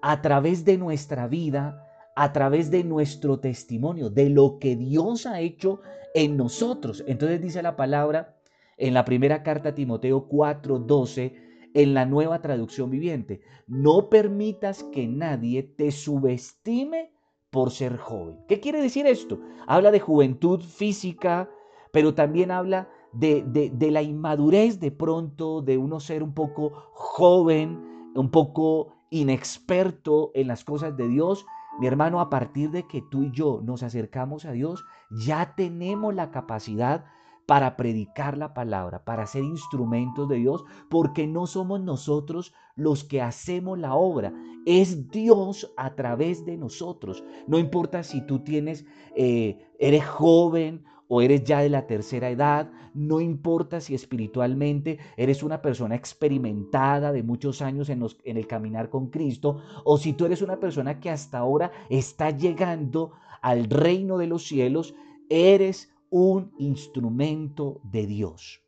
a 0.03 0.21
través 0.23 0.65
de 0.65 0.79
nuestra 0.79 1.27
vida, 1.27 1.85
a 2.15 2.33
través 2.33 2.71
de 2.71 2.85
nuestro 2.85 3.41
testimonio, 3.41 4.11
de 4.11 4.29
lo 4.29 4.59
que 4.59 4.77
Dios 4.77 5.27
ha 5.27 5.41
hecho 5.41 5.81
en 6.15 6.37
nosotros. 6.37 7.05
Entonces 7.07 7.41
dice 7.41 7.63
la 7.63 7.77
palabra 7.77 8.37
en 8.77 8.95
la 8.95 9.05
primera 9.05 9.43
carta 9.43 9.71
a 9.71 9.75
Timoteo 9.75 10.29
4:12, 10.29 11.48
en 11.75 11.95
la 11.95 12.07
nueva 12.07 12.41
traducción 12.41 12.91
viviente. 12.91 13.41
No 13.67 14.09
permitas 14.09 14.83
que 14.85 15.07
nadie 15.07 15.63
te 15.63 15.91
subestime 15.91 17.13
por 17.51 17.71
ser 17.71 17.97
joven. 17.97 18.37
¿Qué 18.49 18.61
quiere 18.61 18.81
decir 18.81 19.07
esto? 19.07 19.41
Habla 19.67 19.91
de 19.91 20.01
juventud 20.01 20.61
física, 20.61 21.51
pero 21.93 22.15
también 22.15 22.51
habla 22.51 22.89
de, 23.13 23.43
de, 23.43 23.91
la 23.91 24.03
inmadurez 24.03 24.81
de 24.81 24.91
pronto, 24.91 25.63
de 25.63 25.79
uno 25.79 26.01
ser 26.01 26.23
un 26.23 26.35
poco 26.35 26.91
joven, 26.93 28.11
un 28.15 28.31
poco 28.31 28.95
inexperto 29.11 30.31
en 30.35 30.49
las 30.49 30.65
cosas 30.65 30.97
de 30.97 31.09
Dios. 31.09 31.47
Mi 31.81 31.87
hermano, 31.87 32.21
a 32.21 32.29
partir 32.29 32.71
de 32.71 32.87
que 32.87 33.03
tú 33.03 33.23
y 33.23 33.31
yo 33.31 33.61
nos 33.63 33.83
acercamos 33.83 34.45
a 34.45 34.53
Dios, 34.53 34.85
ya 35.11 35.55
tenemos 35.57 36.15
la 36.15 36.31
capacidad 36.31 37.07
para 37.49 37.79
predicar 37.79 38.37
la 38.37 38.53
palabra, 38.53 39.07
para 39.07 39.27
ser 39.27 39.43
instrumentos 39.43 40.29
de 40.29 40.37
Dios, 40.37 40.67
porque 40.91 41.27
no 41.27 41.47
somos 41.47 41.81
nosotros 41.81 42.53
los 42.77 43.05
que 43.05 43.23
hacemos 43.23 43.79
la 43.79 43.95
obra, 43.95 44.35
es 44.67 45.11
Dios 45.11 45.73
a 45.79 45.95
través 45.95 46.45
de 46.45 46.59
nosotros. 46.59 47.25
No 47.47 47.59
importa 47.59 48.03
si 48.03 48.21
tú 48.27 48.41
tienes, 48.41 48.85
eh, 49.17 49.67
eres 49.79 50.05
joven 50.05 50.85
o 51.09 51.23
eres 51.23 51.43
ya 51.45 51.61
de 51.61 51.71
la 51.71 51.87
tercera 51.87 52.29
edad, 52.29 52.71
no 52.93 53.19
importa 53.19 53.81
si 53.81 53.95
espiritualmente 53.95 54.99
eres 55.17 55.43
una 55.43 55.63
persona 55.63 55.95
experimentada 55.95 57.13
de 57.13 57.23
muchos 57.23 57.63
años 57.63 57.89
en, 57.89 58.05
en 58.25 58.37
el 58.37 58.47
caminar 58.47 58.91
con 58.91 59.07
Cristo, 59.07 59.63
o 59.85 59.97
si 59.97 60.13
tú 60.13 60.27
eres 60.27 60.43
una 60.43 60.61
persona 60.61 61.01
que 61.01 61.09
hasta 61.09 61.39
ahora 61.39 61.71
está 61.89 62.29
llegando 62.29 63.13
al 63.41 63.71
reino 63.71 64.19
de 64.19 64.27
los 64.27 64.43
cielos, 64.43 64.95
eres 65.31 65.91
un 66.11 66.53
instrumento 66.59 67.81
de 67.85 68.07
Dios. 68.07 68.63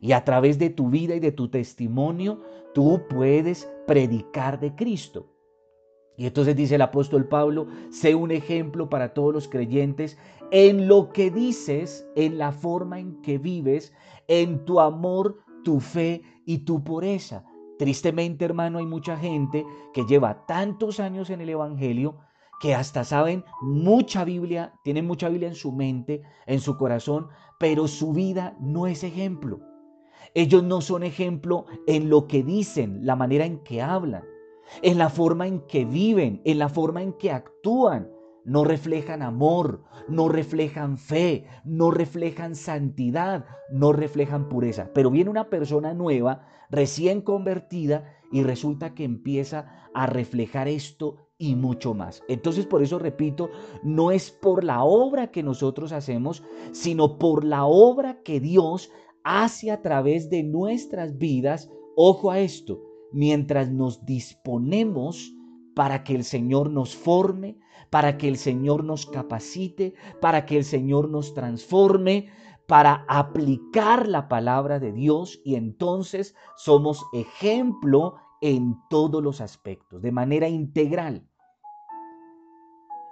Y 0.00 0.12
a 0.12 0.24
través 0.24 0.58
de 0.58 0.70
tu 0.70 0.90
vida 0.90 1.14
y 1.14 1.20
de 1.20 1.32
tu 1.32 1.48
testimonio, 1.48 2.40
tú 2.74 3.02
puedes 3.08 3.70
predicar 3.86 4.58
de 4.58 4.74
Cristo. 4.74 5.28
Y 6.16 6.26
entonces 6.26 6.56
dice 6.56 6.74
el 6.74 6.82
apóstol 6.82 7.26
Pablo, 7.26 7.68
sé 7.90 8.14
un 8.14 8.30
ejemplo 8.30 8.88
para 8.88 9.14
todos 9.14 9.32
los 9.32 9.48
creyentes 9.48 10.18
en 10.50 10.86
lo 10.86 11.10
que 11.10 11.30
dices, 11.30 12.06
en 12.14 12.36
la 12.36 12.52
forma 12.52 13.00
en 13.00 13.22
que 13.22 13.38
vives, 13.38 13.92
en 14.28 14.64
tu 14.64 14.80
amor, 14.80 15.38
tu 15.64 15.80
fe 15.80 16.22
y 16.44 16.58
tu 16.58 16.84
pureza. 16.84 17.44
Tristemente, 17.78 18.44
hermano, 18.44 18.78
hay 18.78 18.86
mucha 18.86 19.16
gente 19.16 19.64
que 19.94 20.04
lleva 20.04 20.46
tantos 20.46 21.00
años 21.00 21.30
en 21.30 21.40
el 21.40 21.48
Evangelio, 21.48 22.16
que 22.62 22.76
hasta 22.76 23.02
saben 23.02 23.44
mucha 23.60 24.24
Biblia, 24.24 24.72
tienen 24.84 25.04
mucha 25.04 25.28
Biblia 25.28 25.48
en 25.48 25.56
su 25.56 25.72
mente, 25.72 26.22
en 26.46 26.60
su 26.60 26.78
corazón, 26.78 27.26
pero 27.58 27.88
su 27.88 28.12
vida 28.12 28.56
no 28.60 28.86
es 28.86 29.02
ejemplo. 29.02 29.58
Ellos 30.32 30.62
no 30.62 30.80
son 30.80 31.02
ejemplo 31.02 31.66
en 31.88 32.08
lo 32.08 32.28
que 32.28 32.44
dicen, 32.44 33.04
la 33.04 33.16
manera 33.16 33.46
en 33.46 33.64
que 33.64 33.82
hablan, 33.82 34.22
en 34.80 34.96
la 34.96 35.08
forma 35.08 35.48
en 35.48 35.66
que 35.66 35.84
viven, 35.84 36.40
en 36.44 36.60
la 36.60 36.68
forma 36.68 37.02
en 37.02 37.14
que 37.14 37.32
actúan. 37.32 38.08
No 38.44 38.62
reflejan 38.62 39.22
amor, 39.22 39.82
no 40.08 40.28
reflejan 40.28 40.98
fe, 40.98 41.46
no 41.64 41.90
reflejan 41.90 42.54
santidad, 42.54 43.44
no 43.72 43.92
reflejan 43.92 44.48
pureza. 44.48 44.92
Pero 44.94 45.10
viene 45.10 45.30
una 45.30 45.50
persona 45.50 45.94
nueva, 45.94 46.46
recién 46.70 47.22
convertida, 47.22 48.04
y 48.30 48.44
resulta 48.44 48.94
que 48.94 49.02
empieza 49.02 49.88
a 49.94 50.06
reflejar 50.06 50.68
esto 50.68 51.16
y 51.42 51.56
mucho 51.56 51.92
más. 51.92 52.22
Entonces, 52.28 52.66
por 52.66 52.84
eso 52.84 53.00
repito, 53.00 53.50
no 53.82 54.12
es 54.12 54.30
por 54.30 54.62
la 54.62 54.84
obra 54.84 55.32
que 55.32 55.42
nosotros 55.42 55.90
hacemos, 55.90 56.44
sino 56.70 57.18
por 57.18 57.44
la 57.44 57.64
obra 57.64 58.22
que 58.22 58.38
Dios 58.38 58.92
hace 59.24 59.72
a 59.72 59.82
través 59.82 60.30
de 60.30 60.44
nuestras 60.44 61.18
vidas. 61.18 61.68
Ojo 61.96 62.30
a 62.30 62.38
esto, 62.38 62.80
mientras 63.12 63.72
nos 63.72 64.06
disponemos 64.06 65.34
para 65.74 66.04
que 66.04 66.14
el 66.14 66.22
Señor 66.22 66.70
nos 66.70 66.94
forme, 66.94 67.58
para 67.90 68.18
que 68.18 68.28
el 68.28 68.36
Señor 68.36 68.84
nos 68.84 69.04
capacite, 69.06 69.94
para 70.20 70.46
que 70.46 70.56
el 70.56 70.64
Señor 70.64 71.10
nos 71.10 71.34
transforme, 71.34 72.28
para 72.68 73.04
aplicar 73.08 74.06
la 74.06 74.28
palabra 74.28 74.78
de 74.78 74.92
Dios 74.92 75.40
y 75.44 75.56
entonces 75.56 76.36
somos 76.56 77.04
ejemplo 77.12 78.14
en 78.40 78.76
todos 78.88 79.20
los 79.20 79.40
aspectos, 79.40 80.02
de 80.02 80.12
manera 80.12 80.48
integral. 80.48 81.26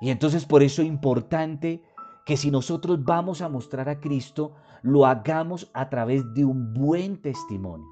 Y 0.01 0.11
entonces 0.11 0.47
por 0.47 0.63
eso 0.63 0.83
es 0.83 0.89
importante 0.89 1.83
que 2.25 2.37
si 2.37 2.51
nosotros 2.51 3.05
vamos 3.05 3.43
a 3.43 3.49
mostrar 3.49 3.89
a 3.89 4.01
Cristo, 4.01 4.53
lo 4.83 5.07
hagamos 5.07 5.71
a 5.75 5.89
través 5.89 6.23
de 6.35 6.45
un 6.45 6.73
buen 6.73 7.21
testimonio. 7.21 7.87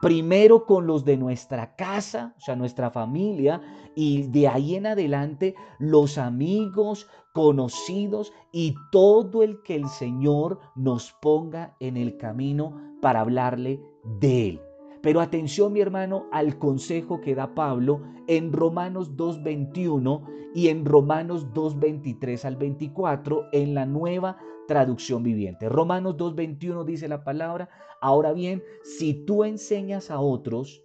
Primero 0.00 0.66
con 0.66 0.86
los 0.86 1.04
de 1.04 1.16
nuestra 1.16 1.74
casa, 1.74 2.34
o 2.36 2.40
sea, 2.40 2.56
nuestra 2.56 2.90
familia, 2.90 3.60
y 3.94 4.22
de 4.24 4.46
ahí 4.48 4.74
en 4.74 4.86
adelante 4.86 5.54
los 5.78 6.18
amigos, 6.18 7.08
conocidos 7.32 8.32
y 8.52 8.74
todo 8.90 9.42
el 9.42 9.62
que 9.62 9.76
el 9.76 9.88
Señor 9.88 10.60
nos 10.74 11.12
ponga 11.20 11.76
en 11.80 11.96
el 11.96 12.16
camino 12.16 12.96
para 13.00 13.20
hablarle 13.20 13.80
de 14.20 14.48
Él. 14.48 14.69
Pero 15.02 15.20
atención 15.20 15.72
mi 15.72 15.80
hermano 15.80 16.26
al 16.30 16.58
consejo 16.58 17.20
que 17.20 17.34
da 17.34 17.54
Pablo 17.54 18.02
en 18.26 18.52
Romanos 18.52 19.16
2.21 19.16 20.22
y 20.54 20.68
en 20.68 20.84
Romanos 20.84 21.46
2.23 21.54 22.44
al 22.44 22.56
24 22.56 23.46
en 23.52 23.74
la 23.74 23.86
nueva 23.86 24.36
traducción 24.68 25.22
viviente. 25.22 25.68
Romanos 25.68 26.16
2.21 26.16 26.84
dice 26.84 27.08
la 27.08 27.24
palabra, 27.24 27.68
ahora 28.00 28.32
bien, 28.32 28.62
si 28.82 29.14
tú 29.14 29.44
enseñas 29.44 30.10
a 30.10 30.20
otros, 30.20 30.84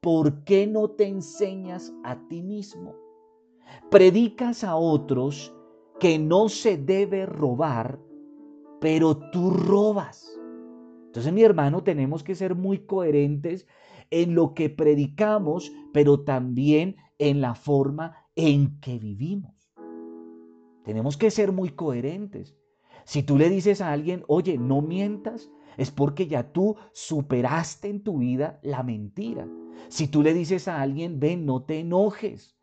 ¿por 0.00 0.44
qué 0.44 0.66
no 0.66 0.90
te 0.90 1.06
enseñas 1.06 1.92
a 2.04 2.28
ti 2.28 2.42
mismo? 2.42 2.94
Predicas 3.90 4.64
a 4.64 4.76
otros 4.76 5.52
que 5.98 6.18
no 6.18 6.48
se 6.48 6.76
debe 6.76 7.26
robar, 7.26 7.98
pero 8.80 9.16
tú 9.16 9.50
robas. 9.50 10.35
Entonces, 11.16 11.32
mi 11.32 11.44
hermano, 11.44 11.82
tenemos 11.82 12.22
que 12.22 12.34
ser 12.34 12.54
muy 12.54 12.80
coherentes 12.80 13.66
en 14.10 14.34
lo 14.34 14.52
que 14.52 14.68
predicamos, 14.68 15.72
pero 15.94 16.24
también 16.24 16.96
en 17.16 17.40
la 17.40 17.54
forma 17.54 18.26
en 18.34 18.78
que 18.80 18.98
vivimos. 18.98 19.72
Tenemos 20.84 21.16
que 21.16 21.30
ser 21.30 21.52
muy 21.52 21.70
coherentes. 21.70 22.54
Si 23.06 23.22
tú 23.22 23.38
le 23.38 23.48
dices 23.48 23.80
a 23.80 23.92
alguien, 23.92 24.24
oye, 24.28 24.58
no 24.58 24.82
mientas, 24.82 25.48
es 25.78 25.90
porque 25.90 26.26
ya 26.26 26.52
tú 26.52 26.76
superaste 26.92 27.88
en 27.88 28.02
tu 28.02 28.18
vida 28.18 28.60
la 28.62 28.82
mentira. 28.82 29.48
Si 29.88 30.08
tú 30.08 30.22
le 30.22 30.34
dices 30.34 30.68
a 30.68 30.82
alguien, 30.82 31.18
ven, 31.18 31.46
no 31.46 31.62
te 31.62 31.80
enojes, 31.80 32.58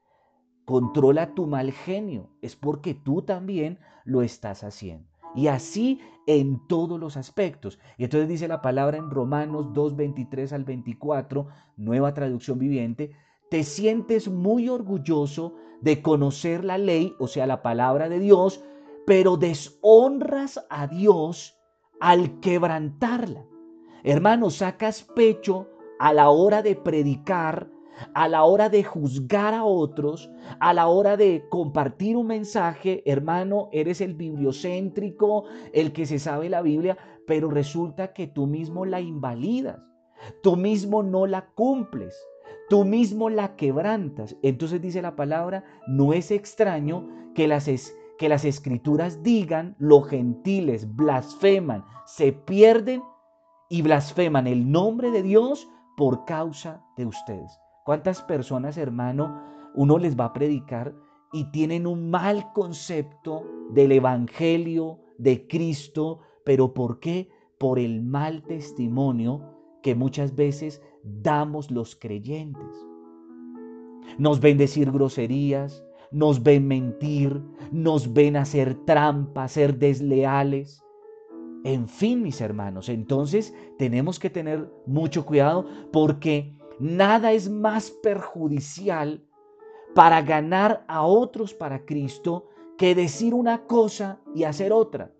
controla 0.63 1.33
tu 1.33 1.47
mal 1.47 1.71
genio, 1.71 2.29
es 2.43 2.55
porque 2.55 2.93
tú 2.93 3.23
también 3.23 3.79
lo 4.05 4.21
estás 4.21 4.63
haciendo. 4.63 5.12
Y 5.35 5.47
así 5.47 5.99
en 6.27 6.65
todos 6.67 6.99
los 6.99 7.17
aspectos. 7.17 7.79
Y 7.97 8.05
entonces 8.05 8.29
dice 8.29 8.47
la 8.47 8.61
palabra 8.61 8.97
en 8.97 9.09
Romanos 9.09 9.73
2, 9.73 9.95
23 9.95 10.53
al 10.53 10.63
24, 10.63 11.47
nueva 11.77 12.13
traducción 12.13 12.59
viviente, 12.59 13.11
te 13.49 13.63
sientes 13.63 14.29
muy 14.29 14.69
orgulloso 14.69 15.55
de 15.81 16.01
conocer 16.01 16.63
la 16.63 16.77
ley, 16.77 17.13
o 17.19 17.27
sea, 17.27 17.45
la 17.45 17.61
palabra 17.61 18.09
de 18.09 18.19
Dios, 18.19 18.63
pero 19.05 19.37
deshonras 19.37 20.65
a 20.69 20.87
Dios 20.87 21.57
al 21.99 22.39
quebrantarla. 22.39 23.45
Hermano, 24.03 24.49
sacas 24.49 25.03
pecho 25.03 25.67
a 25.99 26.13
la 26.13 26.29
hora 26.29 26.61
de 26.61 26.75
predicar 26.75 27.69
a 28.13 28.27
la 28.27 28.43
hora 28.43 28.69
de 28.69 28.83
juzgar 28.83 29.53
a 29.53 29.63
otros, 29.63 30.29
a 30.59 30.73
la 30.73 30.87
hora 30.87 31.17
de 31.17 31.45
compartir 31.49 32.17
un 32.17 32.27
mensaje, 32.27 33.03
hermano, 33.05 33.69
eres 33.71 34.01
el 34.01 34.13
bibliocéntrico, 34.13 35.45
el 35.73 35.93
que 35.93 36.05
se 36.05 36.19
sabe 36.19 36.49
la 36.49 36.61
Biblia, 36.61 36.97
pero 37.27 37.49
resulta 37.49 38.13
que 38.13 38.27
tú 38.27 38.47
mismo 38.47 38.85
la 38.85 39.01
invalidas, 39.01 39.79
tú 40.41 40.55
mismo 40.55 41.03
no 41.03 41.25
la 41.25 41.49
cumples, 41.55 42.15
tú 42.69 42.85
mismo 42.85 43.29
la 43.29 43.55
quebrantas. 43.55 44.35
Entonces 44.41 44.81
dice 44.81 45.01
la 45.01 45.15
palabra, 45.15 45.63
no 45.87 46.13
es 46.13 46.31
extraño 46.31 47.07
que 47.33 47.47
las, 47.47 47.69
que 48.17 48.29
las 48.29 48.45
escrituras 48.45 49.23
digan, 49.23 49.75
los 49.79 50.07
gentiles 50.07 50.95
blasfeman, 50.95 51.83
se 52.05 52.33
pierden 52.33 53.01
y 53.69 53.81
blasfeman 53.81 54.47
el 54.47 54.71
nombre 54.71 55.11
de 55.11 55.23
Dios 55.23 55.67
por 55.95 56.25
causa 56.25 56.83
de 56.97 57.05
ustedes. 57.05 57.62
¿Cuántas 57.85 58.21
personas, 58.21 58.77
hermano, 58.77 59.41
uno 59.75 59.97
les 59.97 60.17
va 60.17 60.25
a 60.25 60.33
predicar 60.33 60.95
y 61.33 61.45
tienen 61.51 61.85
un 61.85 62.09
mal 62.09 62.53
concepto 62.53 63.43
del 63.71 63.91
Evangelio, 63.91 64.99
de 65.17 65.47
Cristo, 65.47 66.19
pero 66.45 66.73
¿por 66.73 66.99
qué? 66.99 67.29
Por 67.57 67.79
el 67.79 68.01
mal 68.01 68.43
testimonio 68.43 69.41
que 69.81 69.95
muchas 69.95 70.35
veces 70.35 70.81
damos 71.03 71.71
los 71.71 71.95
creyentes. 71.95 72.87
Nos 74.17 74.39
ven 74.39 74.57
decir 74.57 74.91
groserías, 74.91 75.83
nos 76.11 76.41
ven 76.41 76.67
mentir, 76.67 77.41
nos 77.71 78.13
ven 78.13 78.37
hacer 78.37 78.75
trampa, 78.85 79.47
ser 79.47 79.77
desleales. 79.77 80.81
En 81.65 81.87
fin, 81.87 82.21
mis 82.21 82.39
hermanos, 82.39 82.87
entonces 82.87 83.53
tenemos 83.77 84.19
que 84.19 84.29
tener 84.29 84.71
mucho 84.85 85.25
cuidado 85.25 85.65
porque 85.91 86.55
Nada 86.79 87.31
es 87.31 87.49
más 87.49 87.91
perjudicial 87.91 89.23
para 89.93 90.21
ganar 90.21 90.83
a 90.87 91.05
otros 91.05 91.53
para 91.53 91.85
Cristo 91.85 92.47
que 92.77 92.95
decir 92.95 93.33
una 93.33 93.65
cosa 93.67 94.19
y 94.33 94.43
hacer 94.43 94.73
otra. 94.73 95.11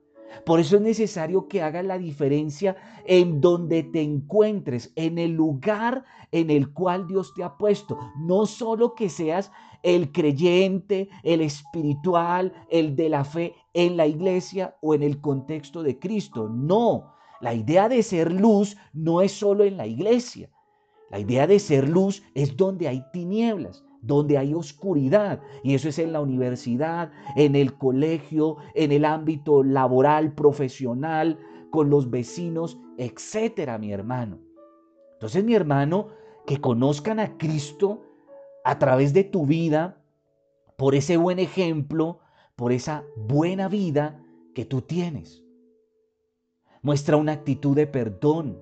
Por 0.45 0.59
eso 0.59 0.77
es 0.77 0.81
necesario 0.81 1.47
que 1.47 1.61
hagas 1.61 1.85
la 1.85 1.99
diferencia 1.99 2.75
en 3.05 3.39
donde 3.39 3.83
te 3.83 4.01
encuentres, 4.01 4.91
en 4.95 5.19
el 5.19 5.33
lugar 5.33 6.05
en 6.31 6.49
el 6.49 6.73
cual 6.73 7.05
Dios 7.05 7.33
te 7.35 7.43
ha 7.43 7.55
puesto. 7.55 7.99
No 8.17 8.47
solo 8.47 8.95
que 8.95 9.09
seas 9.09 9.51
el 9.83 10.11
creyente, 10.11 11.09
el 11.21 11.41
espiritual, 11.41 12.51
el 12.69 12.95
de 12.95 13.09
la 13.09 13.23
fe 13.23 13.53
en 13.73 13.95
la 13.95 14.07
iglesia 14.07 14.75
o 14.81 14.95
en 14.95 15.03
el 15.03 15.21
contexto 15.21 15.83
de 15.83 15.99
Cristo. 15.99 16.49
No, 16.49 17.13
la 17.39 17.53
idea 17.53 17.87
de 17.87 18.01
ser 18.01 18.31
luz 18.31 18.75
no 18.93 19.21
es 19.21 19.33
solo 19.33 19.63
en 19.63 19.77
la 19.77 19.85
iglesia. 19.85 20.49
La 21.13 21.19
idea 21.19 21.45
de 21.45 21.59
ser 21.59 21.87
luz 21.87 22.23
es 22.33 22.57
donde 22.57 22.87
hay 22.87 23.05
tinieblas, 23.13 23.85
donde 24.01 24.35
hay 24.35 24.55
oscuridad. 24.55 25.43
Y 25.61 25.75
eso 25.75 25.89
es 25.89 25.99
en 25.99 26.11
la 26.11 26.19
universidad, 26.19 27.11
en 27.35 27.55
el 27.55 27.77
colegio, 27.77 28.57
en 28.73 28.91
el 28.91 29.05
ámbito 29.05 29.61
laboral, 29.61 30.33
profesional, 30.33 31.37
con 31.69 31.91
los 31.91 32.09
vecinos, 32.09 32.79
etcétera, 32.97 33.77
mi 33.77 33.93
hermano. 33.93 34.39
Entonces, 35.13 35.43
mi 35.43 35.53
hermano, 35.53 36.07
que 36.47 36.59
conozcan 36.59 37.19
a 37.19 37.37
Cristo 37.37 38.01
a 38.65 38.79
través 38.79 39.13
de 39.13 39.23
tu 39.23 39.45
vida, 39.45 40.01
por 40.77 40.95
ese 40.95 41.17
buen 41.17 41.37
ejemplo, 41.37 42.21
por 42.55 42.71
esa 42.71 43.03
buena 43.15 43.69
vida 43.69 44.19
que 44.55 44.65
tú 44.65 44.81
tienes. 44.81 45.43
Muestra 46.81 47.17
una 47.17 47.33
actitud 47.33 47.75
de 47.75 47.85
perdón, 47.85 48.57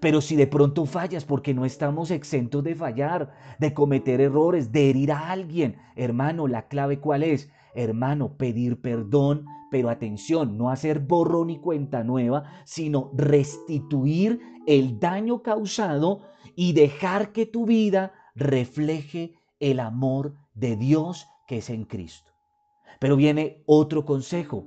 pero 0.00 0.20
si 0.20 0.36
de 0.36 0.46
pronto 0.46 0.86
fallas, 0.86 1.24
porque 1.24 1.54
no 1.54 1.64
estamos 1.64 2.10
exentos 2.10 2.64
de 2.64 2.74
fallar, 2.74 3.32
de 3.58 3.74
cometer 3.74 4.20
errores, 4.20 4.72
de 4.72 4.90
herir 4.90 5.12
a 5.12 5.30
alguien, 5.30 5.76
hermano, 5.96 6.48
la 6.48 6.68
clave 6.68 6.98
cuál 6.98 7.22
es? 7.22 7.50
Hermano, 7.74 8.36
pedir 8.36 8.80
perdón, 8.80 9.46
pero 9.70 9.88
atención, 9.88 10.58
no 10.58 10.70
hacer 10.70 11.00
borrón 11.00 11.50
y 11.50 11.58
cuenta 11.58 12.04
nueva, 12.04 12.44
sino 12.64 13.10
restituir 13.14 14.40
el 14.66 15.00
daño 15.00 15.42
causado 15.42 16.20
y 16.54 16.72
dejar 16.72 17.32
que 17.32 17.46
tu 17.46 17.64
vida 17.64 18.12
refleje 18.34 19.34
el 19.60 19.80
amor 19.80 20.34
de 20.54 20.76
Dios 20.76 21.26
que 21.46 21.58
es 21.58 21.70
en 21.70 21.84
Cristo. 21.84 22.32
Pero 22.98 23.16
viene 23.16 23.62
otro 23.66 24.04
consejo, 24.04 24.66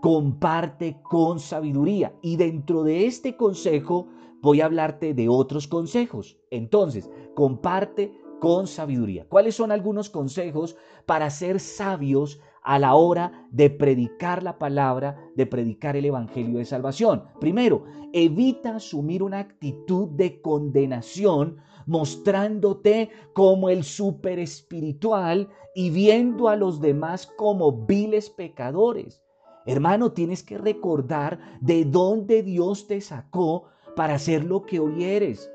comparte 0.00 1.00
con 1.02 1.38
sabiduría. 1.38 2.14
Y 2.22 2.36
dentro 2.36 2.82
de 2.82 3.06
este 3.06 3.36
consejo 3.36 4.08
voy 4.40 4.60
a 4.60 4.66
hablarte 4.66 5.14
de 5.14 5.28
otros 5.28 5.68
consejos. 5.68 6.38
Entonces, 6.50 7.10
comparte 7.34 8.12
con 8.40 8.66
sabiduría. 8.66 9.26
¿Cuáles 9.28 9.54
son 9.54 9.70
algunos 9.70 10.08
consejos 10.10 10.76
para 11.06 11.30
ser 11.30 11.60
sabios 11.60 12.40
a 12.62 12.78
la 12.78 12.94
hora 12.94 13.46
de 13.50 13.70
predicar 13.70 14.42
la 14.42 14.58
palabra, 14.58 15.18
de 15.36 15.46
predicar 15.46 15.96
el 15.96 16.06
Evangelio 16.06 16.58
de 16.58 16.64
Salvación? 16.64 17.24
Primero, 17.38 17.84
evita 18.12 18.76
asumir 18.76 19.22
una 19.22 19.40
actitud 19.40 20.08
de 20.08 20.40
condenación 20.40 21.58
mostrándote 21.86 23.10
como 23.34 23.68
el 23.68 23.84
super 23.84 24.38
espiritual 24.38 25.48
y 25.74 25.90
viendo 25.90 26.48
a 26.48 26.56
los 26.56 26.80
demás 26.80 27.26
como 27.26 27.72
viles 27.84 28.30
pecadores. 28.30 29.22
Hermano, 29.66 30.12
tienes 30.12 30.42
que 30.42 30.58
recordar 30.58 31.38
de 31.60 31.84
dónde 31.84 32.42
Dios 32.42 32.86
te 32.86 33.00
sacó 33.00 33.64
para 33.94 34.14
hacer 34.14 34.44
lo 34.44 34.62
que 34.62 34.80
hoy 34.80 35.04
eres. 35.04 35.50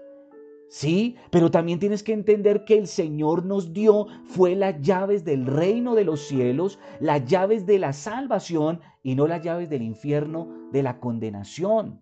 Sí, 0.67 1.15
pero 1.31 1.51
también 1.51 1.79
tienes 1.79 2.03
que 2.03 2.13
entender 2.13 2.65
que 2.65 2.77
el 2.77 2.87
Señor 2.87 3.45
nos 3.45 3.71
dio 3.71 4.07
fue 4.25 4.55
las 4.55 4.81
llaves 4.81 5.23
del 5.23 5.45
reino 5.45 5.95
de 5.95 6.03
los 6.03 6.21
cielos, 6.21 6.79
las 6.99 7.25
llaves 7.25 7.65
de 7.65 7.79
la 7.79 7.93
salvación 7.93 8.81
y 9.03 9.15
no 9.15 9.27
las 9.27 9.41
llaves 9.41 9.69
del 9.69 9.83
infierno 9.83 10.49
de 10.71 10.83
la 10.83 10.99
condenación. 10.99 12.01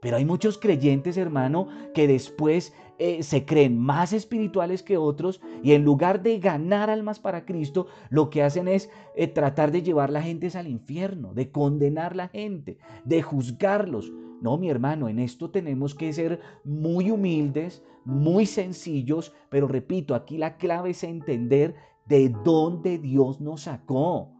Pero 0.00 0.16
hay 0.16 0.24
muchos 0.24 0.58
creyentes, 0.58 1.16
hermano, 1.16 1.68
que 1.94 2.06
después 2.06 2.72
eh, 3.02 3.22
se 3.22 3.46
creen 3.46 3.78
más 3.78 4.12
espirituales 4.12 4.82
que 4.82 4.98
otros 4.98 5.40
y 5.62 5.72
en 5.72 5.86
lugar 5.86 6.22
de 6.22 6.38
ganar 6.38 6.90
almas 6.90 7.18
para 7.18 7.46
Cristo, 7.46 7.86
lo 8.10 8.28
que 8.28 8.42
hacen 8.42 8.68
es 8.68 8.90
eh, 9.16 9.26
tratar 9.26 9.72
de 9.72 9.80
llevar 9.80 10.10
la 10.10 10.20
gente 10.20 10.50
al 10.54 10.68
infierno, 10.68 11.32
de 11.32 11.50
condenar 11.50 12.14
la 12.14 12.28
gente, 12.28 12.76
de 13.06 13.22
juzgarlos. 13.22 14.12
No, 14.42 14.58
mi 14.58 14.68
hermano, 14.68 15.08
en 15.08 15.18
esto 15.18 15.50
tenemos 15.50 15.94
que 15.94 16.12
ser 16.12 16.40
muy 16.62 17.10
humildes, 17.10 17.82
muy 18.04 18.44
sencillos, 18.44 19.32
pero 19.48 19.66
repito, 19.66 20.14
aquí 20.14 20.36
la 20.36 20.58
clave 20.58 20.90
es 20.90 21.02
entender 21.02 21.74
de 22.04 22.28
dónde 22.44 22.98
Dios 22.98 23.40
nos 23.40 23.62
sacó, 23.62 24.30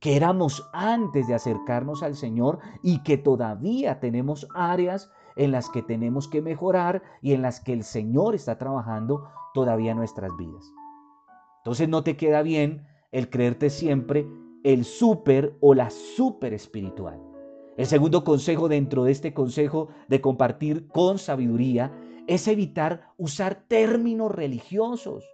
que 0.00 0.16
éramos 0.16 0.68
antes 0.74 1.28
de 1.28 1.34
acercarnos 1.34 2.02
al 2.02 2.14
Señor 2.14 2.58
y 2.82 3.02
que 3.04 3.16
todavía 3.16 4.00
tenemos 4.00 4.46
áreas 4.54 5.10
en 5.36 5.52
las 5.52 5.70
que 5.70 5.82
tenemos 5.82 6.28
que 6.28 6.42
mejorar 6.42 7.02
y 7.22 7.32
en 7.32 7.42
las 7.42 7.60
que 7.60 7.72
el 7.72 7.84
Señor 7.84 8.34
está 8.34 8.58
trabajando 8.58 9.28
todavía 9.54 9.94
nuestras 9.94 10.36
vidas. 10.36 10.72
Entonces 11.58 11.88
no 11.88 12.02
te 12.02 12.16
queda 12.16 12.42
bien 12.42 12.86
el 13.12 13.30
creerte 13.30 13.70
siempre 13.70 14.26
el 14.64 14.84
súper 14.84 15.56
o 15.60 15.74
la 15.74 15.90
súper 15.90 16.52
espiritual. 16.52 17.20
El 17.76 17.86
segundo 17.86 18.24
consejo 18.24 18.68
dentro 18.68 19.04
de 19.04 19.12
este 19.12 19.32
consejo 19.34 19.88
de 20.08 20.20
compartir 20.20 20.88
con 20.88 21.18
sabiduría 21.18 21.92
es 22.26 22.48
evitar 22.48 23.12
usar 23.16 23.64
términos 23.68 24.32
religiosos. 24.32 25.24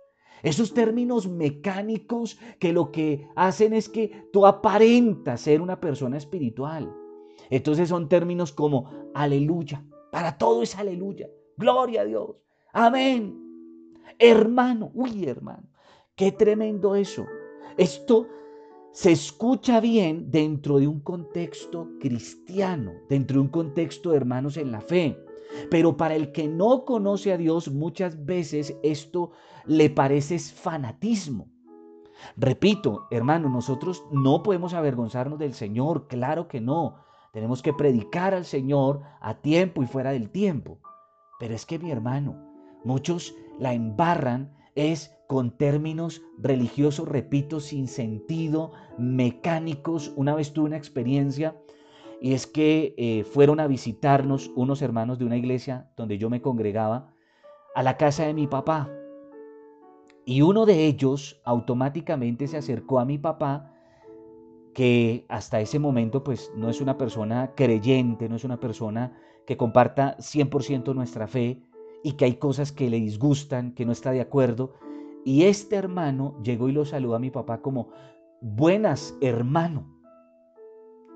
Esos 0.43 0.75
términos 0.75 1.29
mecánicos 1.29 2.39
que 2.59 2.73
lo 2.73 2.91
que 2.91 3.27
hacen 3.37 3.73
es 3.73 3.89
que 3.89 4.29
tú 4.33 4.45
aparentas 4.45 5.41
ser 5.41 5.63
una 5.63 5.81
persona 5.81 6.19
espiritual. 6.19 6.93
Entonces 7.49 7.89
son 7.89 8.09
términos 8.09 8.53
como 8.53 8.91
aleluya. 9.15 9.85
Para 10.13 10.37
todo 10.37 10.63
es 10.63 10.77
aleluya. 10.77 11.27
Gloria 11.57 12.03
a 12.03 12.05
Dios. 12.05 12.37
Amén. 12.75 13.35
Hermano, 14.19 14.91
uy 14.93 15.25
hermano, 15.25 15.71
qué 16.15 16.31
tremendo 16.31 16.95
eso. 16.95 17.25
Esto 17.79 18.27
se 18.93 19.11
escucha 19.11 19.81
bien 19.81 20.31
dentro 20.31 20.79
de 20.79 20.87
un 20.87 21.01
contexto 21.01 21.89
cristiano, 21.99 22.93
dentro 23.09 23.37
de 23.37 23.41
un 23.41 23.49
contexto 23.49 24.11
de 24.11 24.19
hermanos 24.19 24.59
en 24.59 24.71
la 24.71 24.83
fe. 24.83 25.19
Pero 25.71 25.97
para 25.97 26.15
el 26.15 26.31
que 26.31 26.47
no 26.47 26.85
conoce 26.85 27.33
a 27.33 27.39
Dios, 27.39 27.71
muchas 27.71 28.27
veces 28.27 28.77
esto 28.83 29.31
le 29.65 29.89
parece 29.89 30.39
fanatismo. 30.39 31.49
Repito, 32.37 33.07
hermano, 33.11 33.49
nosotros 33.49 34.05
no 34.11 34.43
podemos 34.43 34.75
avergonzarnos 34.75 35.39
del 35.39 35.55
Señor, 35.55 36.07
claro 36.07 36.49
que 36.49 36.61
no. 36.61 36.97
Tenemos 37.33 37.63
que 37.63 37.73
predicar 37.73 38.35
al 38.35 38.45
Señor 38.45 39.03
a 39.21 39.35
tiempo 39.41 39.83
y 39.83 39.87
fuera 39.87 40.13
del 40.13 40.31
tiempo. 40.31 40.79
Pero 41.41 41.55
es 41.55 41.67
que 41.67 41.79
mi 41.79 41.91
hermano, 41.91 42.37
muchos 42.85 43.35
la 43.59 43.73
embarran 43.73 44.55
es 44.75 45.15
con 45.27 45.57
términos 45.57 46.23
religiosos, 46.39 47.09
repito, 47.09 47.61
sin 47.61 47.89
sentido, 47.89 48.73
mecánicos. 48.99 50.13
Una 50.17 50.35
vez 50.35 50.53
tuve 50.53 50.67
una 50.67 50.77
experiencia 50.77 51.57
y 52.21 52.35
es 52.35 52.47
que 52.47 52.95
eh, 52.99 53.25
fueron 53.25 53.61
a 53.61 53.67
visitarnos 53.67 54.51
unos 54.55 54.83
hermanos 54.83 55.19
de 55.19 55.25
una 55.25 55.37
iglesia 55.37 55.91
donde 55.97 56.19
yo 56.19 56.29
me 56.31 56.43
congregaba 56.43 57.15
a 57.75 57.83
la 57.83 57.97
casa 57.97 58.27
de 58.27 58.35
mi 58.35 58.47
papá. 58.47 58.91
Y 60.25 60.43
uno 60.43 60.67
de 60.67 60.87
ellos 60.87 61.41
automáticamente 61.45 62.47
se 62.47 62.59
acercó 62.59 63.01
a 63.01 63.05
mi 63.05 63.19
papá, 63.19 63.72
que 64.75 65.27
hasta 65.29 65.61
ese 65.61 65.79
momento 65.79 66.25
pues 66.25 66.53
no 66.57 66.69
es 66.69 66.81
una 66.81 66.97
persona 66.97 67.53
creyente, 67.55 68.29
no 68.29 68.37
es 68.37 68.45
una 68.45 68.61
persona 68.61 69.13
que 69.47 69.57
comparta 69.57 70.17
100% 70.19 70.95
nuestra 70.95 71.27
fe 71.27 71.63
y 72.03 72.13
que 72.13 72.25
hay 72.25 72.35
cosas 72.35 72.73
que 72.73 72.91
le 72.91 72.99
disgustan, 72.99 73.73
que 73.75 73.85
no 73.85 73.93
está 73.93 74.11
de 74.13 74.21
acuerdo. 74.21 74.73
Y 75.25 75.45
este 75.45 75.77
hermano 75.77 76.37
llegó 76.43 76.69
y 76.69 76.73
lo 76.73 76.85
saludó 76.85 77.15
a 77.15 77.21
mi 77.21 77.31
papá 77.31 77.61
como, 77.61 77.91
buenas 78.41 79.17
hermano. 79.21 79.87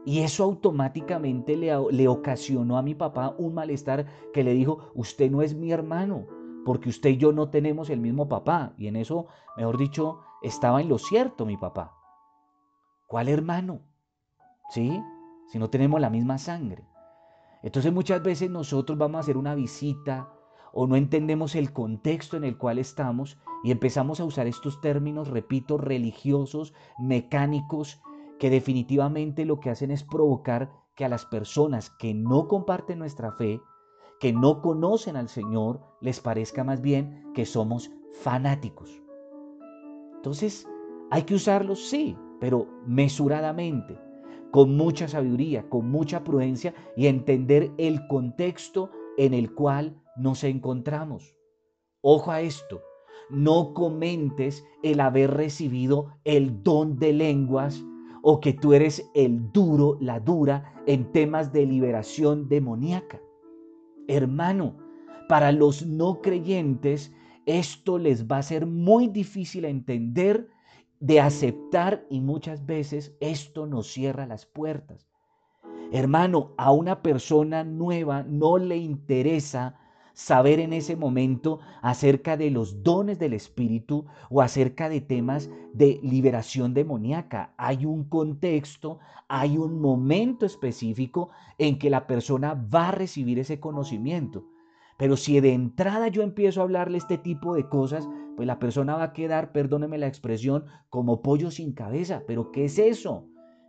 Y 0.04 0.20
eso 0.20 0.44
automáticamente 0.44 1.56
le, 1.56 1.72
le, 1.90 2.06
ocasionó 2.06 2.78
a 2.78 2.82
mi 2.82 2.94
papá 2.94 3.34
un 3.38 3.54
malestar 3.54 4.06
que 4.32 4.44
le 4.44 4.54
dijo, 4.54 4.92
usted 4.94 5.30
no 5.30 5.42
es 5.42 5.54
mi 5.54 5.72
hermano, 5.72 6.26
porque 6.64 6.88
usted 6.88 7.10
y 7.10 7.16
yo 7.16 7.32
no 7.32 7.50
tenemos 7.50 7.90
el 7.90 7.98
mismo 7.98 8.28
papá. 8.28 8.72
Y 8.78 8.86
en 8.86 8.94
eso, 8.94 9.26
mejor 9.56 9.78
dicho, 9.78 10.20
estaba 10.42 10.80
en 10.80 10.88
lo 10.88 10.98
cierto 10.98 11.44
mi 11.44 11.56
papá. 11.56 11.95
¿Cuál 13.06 13.28
hermano? 13.28 13.82
¿Sí? 14.70 15.00
Si 15.48 15.58
no 15.58 15.70
tenemos 15.70 16.00
la 16.00 16.10
misma 16.10 16.38
sangre. 16.38 16.84
Entonces 17.62 17.92
muchas 17.92 18.22
veces 18.22 18.50
nosotros 18.50 18.98
vamos 18.98 19.16
a 19.16 19.20
hacer 19.20 19.36
una 19.36 19.54
visita 19.54 20.32
o 20.72 20.86
no 20.86 20.96
entendemos 20.96 21.54
el 21.54 21.72
contexto 21.72 22.36
en 22.36 22.44
el 22.44 22.58
cual 22.58 22.78
estamos 22.78 23.38
y 23.64 23.70
empezamos 23.70 24.20
a 24.20 24.24
usar 24.24 24.46
estos 24.46 24.80
términos, 24.80 25.28
repito, 25.28 25.78
religiosos, 25.78 26.74
mecánicos, 26.98 28.00
que 28.38 28.50
definitivamente 28.50 29.44
lo 29.44 29.60
que 29.60 29.70
hacen 29.70 29.90
es 29.90 30.04
provocar 30.04 30.70
que 30.94 31.04
a 31.04 31.08
las 31.08 31.24
personas 31.26 31.90
que 31.90 32.12
no 32.12 32.48
comparten 32.48 32.98
nuestra 32.98 33.32
fe, 33.32 33.60
que 34.20 34.32
no 34.32 34.60
conocen 34.60 35.16
al 35.16 35.28
Señor, 35.28 35.80
les 36.00 36.20
parezca 36.20 36.64
más 36.64 36.80
bien 36.82 37.32
que 37.34 37.46
somos 37.46 37.90
fanáticos. 38.20 39.02
Entonces, 40.16 40.66
hay 41.10 41.22
que 41.22 41.34
usarlos, 41.34 41.88
sí, 41.88 42.16
pero 42.40 42.66
mesuradamente, 42.86 43.98
con 44.50 44.76
mucha 44.76 45.08
sabiduría, 45.08 45.68
con 45.68 45.90
mucha 45.90 46.24
prudencia 46.24 46.74
y 46.96 47.06
entender 47.06 47.72
el 47.78 48.06
contexto 48.06 48.90
en 49.18 49.34
el 49.34 49.54
cual 49.54 50.00
nos 50.16 50.44
encontramos. 50.44 51.36
Ojo 52.00 52.30
a 52.30 52.40
esto, 52.40 52.82
no 53.30 53.74
comentes 53.74 54.64
el 54.82 55.00
haber 55.00 55.32
recibido 55.32 56.12
el 56.24 56.62
don 56.62 56.98
de 56.98 57.12
lenguas 57.12 57.84
o 58.22 58.40
que 58.40 58.52
tú 58.52 58.72
eres 58.72 59.10
el 59.14 59.52
duro, 59.52 59.98
la 60.00 60.20
dura 60.20 60.74
en 60.86 61.10
temas 61.12 61.52
de 61.52 61.66
liberación 61.66 62.48
demoníaca. 62.48 63.20
Hermano, 64.08 64.76
para 65.28 65.52
los 65.52 65.84
no 65.86 66.20
creyentes 66.22 67.12
esto 67.46 67.98
les 67.98 68.26
va 68.26 68.38
a 68.38 68.42
ser 68.42 68.66
muy 68.66 69.06
difícil 69.06 69.64
entender, 69.64 70.48
de 71.00 71.20
aceptar 71.20 72.06
y 72.10 72.20
muchas 72.20 72.66
veces 72.66 73.14
esto 73.20 73.66
nos 73.66 73.88
cierra 73.88 74.26
las 74.26 74.46
puertas. 74.46 75.06
Hermano, 75.92 76.52
a 76.56 76.72
una 76.72 77.02
persona 77.02 77.62
nueva 77.62 78.22
no 78.24 78.58
le 78.58 78.76
interesa 78.76 79.78
saber 80.14 80.60
en 80.60 80.72
ese 80.72 80.96
momento 80.96 81.60
acerca 81.82 82.38
de 82.38 82.50
los 82.50 82.82
dones 82.82 83.18
del 83.18 83.34
Espíritu 83.34 84.06
o 84.30 84.40
acerca 84.40 84.88
de 84.88 85.02
temas 85.02 85.50
de 85.74 86.00
liberación 86.02 86.72
demoníaca. 86.72 87.52
Hay 87.58 87.84
un 87.84 88.04
contexto, 88.04 88.98
hay 89.28 89.58
un 89.58 89.78
momento 89.80 90.46
específico 90.46 91.28
en 91.58 91.78
que 91.78 91.90
la 91.90 92.06
persona 92.06 92.54
va 92.54 92.88
a 92.88 92.92
recibir 92.92 93.38
ese 93.38 93.60
conocimiento. 93.60 94.44
Pero 94.98 95.16
si 95.16 95.40
de 95.40 95.52
entrada 95.52 96.08
yo 96.08 96.22
empiezo 96.22 96.60
a 96.60 96.64
hablarle 96.64 96.98
este 96.98 97.18
tipo 97.18 97.54
de 97.54 97.68
cosas, 97.68 98.08
pues 98.36 98.46
la 98.46 98.58
persona 98.58 98.96
va 98.96 99.04
a 99.04 99.12
quedar, 99.12 99.52
perdóneme 99.52 99.98
la 99.98 100.06
expresión, 100.06 100.64
como 100.88 101.22
pollo 101.22 101.50
sin 101.50 101.72
cabeza. 101.72 102.22
Pero 102.26 102.50
¿qué 102.52 102.64
es 102.64 102.78
eso? 102.78 103.28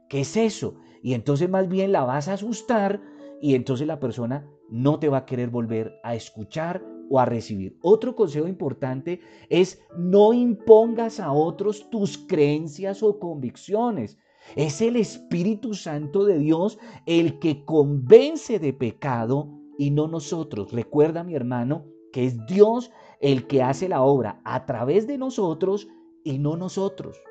¿Qué 0.09 0.21
es 0.21 0.37
eso? 0.37 0.75
Y 1.01 1.13
entonces 1.13 1.49
más 1.49 1.67
bien 1.67 1.91
la 1.91 2.03
vas 2.03 2.27
a 2.27 2.33
asustar 2.33 3.01
y 3.41 3.55
entonces 3.55 3.87
la 3.87 3.99
persona 3.99 4.47
no 4.69 4.99
te 4.99 5.09
va 5.09 5.19
a 5.19 5.25
querer 5.25 5.49
volver 5.49 5.99
a 6.03 6.15
escuchar 6.15 6.83
o 7.09 7.19
a 7.19 7.25
recibir. 7.25 7.77
Otro 7.81 8.15
consejo 8.15 8.47
importante 8.47 9.21
es 9.49 9.81
no 9.97 10.33
impongas 10.33 11.19
a 11.19 11.31
otros 11.31 11.89
tus 11.89 12.17
creencias 12.17 13.03
o 13.03 13.19
convicciones. 13.19 14.17
Es 14.55 14.81
el 14.81 14.95
Espíritu 14.95 15.73
Santo 15.73 16.25
de 16.25 16.39
Dios 16.39 16.79
el 17.05 17.39
que 17.39 17.65
convence 17.65 18.59
de 18.59 18.73
pecado 18.73 19.56
y 19.77 19.91
no 19.91 20.07
nosotros. 20.07 20.71
Recuerda, 20.71 21.23
mi 21.23 21.35
hermano, 21.35 21.85
que 22.11 22.25
es 22.25 22.45
Dios 22.45 22.91
el 23.19 23.47
que 23.47 23.63
hace 23.63 23.89
la 23.89 24.01
obra 24.01 24.41
a 24.43 24.65
través 24.65 25.07
de 25.07 25.17
nosotros 25.17 25.87
y 26.23 26.39
no 26.39 26.57
nosotros. 26.57 27.21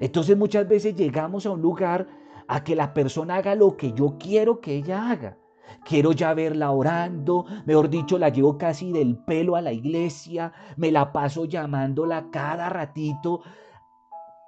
Entonces 0.00 0.36
muchas 0.36 0.68
veces 0.68 0.96
llegamos 0.96 1.46
a 1.46 1.50
un 1.50 1.62
lugar 1.62 2.08
a 2.48 2.62
que 2.62 2.76
la 2.76 2.92
persona 2.94 3.36
haga 3.36 3.54
lo 3.54 3.76
que 3.76 3.92
yo 3.92 4.16
quiero 4.18 4.60
que 4.60 4.74
ella 4.74 5.10
haga. 5.10 5.38
Quiero 5.84 6.12
ya 6.12 6.34
verla 6.34 6.70
orando, 6.70 7.46
mejor 7.64 7.88
dicho, 7.88 8.18
la 8.18 8.28
llevo 8.28 8.58
casi 8.58 8.92
del 8.92 9.16
pelo 9.16 9.56
a 9.56 9.62
la 9.62 9.72
iglesia, 9.72 10.52
me 10.76 10.90
la 10.90 11.12
paso 11.12 11.46
llamándola 11.46 12.30
cada 12.30 12.68
ratito, 12.68 13.42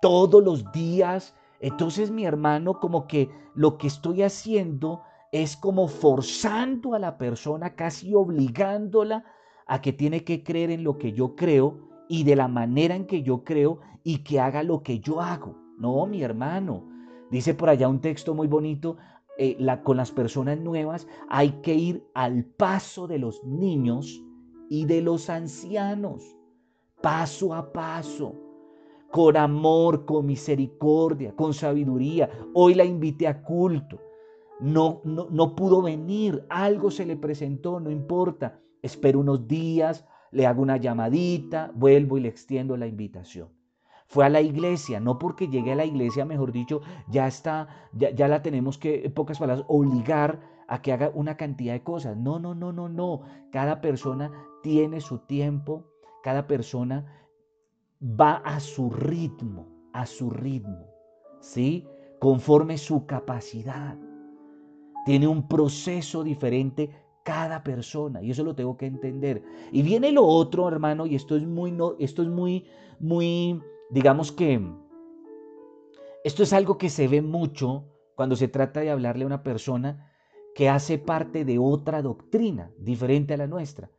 todos 0.03 0.43
los 0.43 0.71
días. 0.73 1.35
Entonces 1.61 2.11
mi 2.11 2.25
hermano, 2.25 2.81
como 2.81 3.07
que 3.07 3.31
lo 3.55 3.79
que 3.79 3.87
estoy 3.87 4.23
haciendo 4.23 5.03
es 5.33 5.57
como 5.57 5.89
forzando 5.89 6.95
a 6.95 6.99
la 6.99 7.19
persona, 7.19 7.75
casi 7.75 8.15
obligándola 8.15 9.25
a 9.67 9.81
que 9.81 9.93
tiene 9.93 10.25
que 10.25 10.45
creer 10.45 10.71
en 10.71 10.85
lo 10.85 10.99
que 10.99 11.13
yo 11.13 11.35
creo 11.35 11.79
y 12.09 12.25
de 12.25 12.37
la 12.37 12.49
manera 12.49 12.95
en 12.95 13.07
que 13.07 13.23
yo 13.23 13.45
creo 13.45 13.81
y 14.05 14.19
que 14.19 14.41
haga 14.41 14.63
lo 14.63 14.83
que 14.83 15.01
yo 15.01 15.21
hago. 15.21 15.57
No, 15.79 16.07
mi 16.07 16.23
hermano. 16.23 16.85
Dice 17.31 17.55
por 17.55 17.69
allá 17.69 17.89
un 17.89 18.01
texto 18.01 18.35
muy 18.35 18.47
bonito, 18.47 18.97
eh, 19.39 19.59
con 19.83 19.97
las 19.97 20.13
personas 20.13 20.59
nuevas 20.59 21.07
hay 21.29 21.51
que 21.63 21.75
ir 21.75 22.07
al 22.15 22.45
paso 22.45 23.07
de 23.07 23.19
los 23.19 23.45
niños 23.45 24.23
y 24.71 24.87
de 24.87 25.03
los 25.03 25.29
ancianos, 25.29 26.37
paso 27.03 27.53
a 27.53 27.73
paso, 27.73 28.35
con 29.11 29.37
amor, 29.37 30.07
con 30.07 30.27
misericordia, 30.27 31.35
con 31.35 31.53
sabiduría. 31.53 32.31
Hoy 32.55 32.75
la 32.75 32.85
invité 32.85 33.27
a 33.27 33.43
culto. 33.43 33.99
No, 34.61 35.01
no, 35.05 35.29
no 35.31 35.55
pudo 35.55 35.83
venir, 35.83 36.47
algo 36.49 36.91
se 36.91 37.05
le 37.05 37.17
presentó, 37.17 37.81
no 37.81 37.91
importa. 37.91 38.59
Espero 38.83 39.21
unos 39.21 39.47
días, 39.47 40.07
le 40.31 40.47
hago 40.47 40.63
una 40.63 40.77
llamadita, 40.77 41.73
vuelvo 41.75 42.19
y 42.19 42.23
le 42.23 42.29
extiendo 42.29 42.77
la 42.77 42.87
invitación. 42.87 43.49
Fue 44.07 44.25
a 44.25 44.29
la 44.29 44.41
iglesia, 44.41 45.01
no 45.01 45.19
porque 45.19 45.49
llegue 45.49 45.73
a 45.73 45.77
la 45.77 45.85
iglesia, 45.85 46.25
mejor 46.25 46.53
dicho, 46.53 46.81
ya 47.09 47.27
está, 47.27 47.69
ya, 47.93 48.29
la 48.29 48.43
tenemos 48.43 48.79
que, 48.79 49.05
en 49.05 49.13
pocas 49.13 49.39
palabras, 49.39 49.67
obligar 49.69 50.41
a 50.69 50.81
que 50.81 50.93
haga 50.93 51.11
una 51.15 51.37
cantidad 51.37 51.73
de 51.73 51.83
cosas. 51.83 52.17
No, 52.17 52.39
no, 52.39 52.55
no, 52.55 52.73
no, 52.73 52.89
no. 52.89 53.23
Cada 53.51 53.81
persona 53.81 54.31
tiene 54.63 55.01
su 55.01 55.19
tiempo, 55.19 55.85
cada 56.23 56.47
persona 56.47 57.05
va 58.03 58.37
a 58.37 58.61
su 58.61 58.91
ritmo, 58.91 59.67
a 59.93 60.07
su 60.07 60.31
ritmo, 60.31 60.87
¿sí? 61.41 61.89
Conforme 62.21 62.79
su 62.79 63.07
capacidad. 63.07 63.99
Tiene 65.07 65.27
un 65.27 65.49
proceso 65.49 66.23
diferente 66.23 66.91
cada 67.23 67.65
persona 67.65 68.23
y 68.23 68.33
eso 68.33 68.45
lo 68.45 68.55
tengo 68.55 68.77
que 68.77 68.87
entender. 68.87 69.43
Y 69.73 69.83
viene 69.83 70.13
lo 70.13 70.27
otro, 70.27 70.69
hermano, 70.69 71.07
y 71.07 71.15
esto 71.15 71.37
es 71.37 71.47
muy 71.47 71.73
no, 71.73 71.95
esto 71.99 72.21
es 72.23 72.29
muy 72.29 72.67
muy 73.01 73.63
digamos 73.91 74.33
que 74.33 74.61
esto 76.25 76.43
es 76.43 76.53
algo 76.53 76.77
que 76.77 76.91
se 76.91 77.09
ve 77.09 77.23
mucho 77.23 77.85
cuando 78.17 78.37
se 78.37 78.49
trata 78.49 78.81
de 78.81 78.91
hablarle 78.91 79.25
a 79.25 79.29
una 79.29 79.43
persona 79.43 80.13
que 80.57 80.69
hace 80.69 80.99
parte 80.99 81.45
de 81.45 81.59
otra 81.59 82.03
doctrina 82.03 82.73
diferente 82.79 83.35
a 83.35 83.37
la 83.37 83.47
nuestra. 83.47 83.91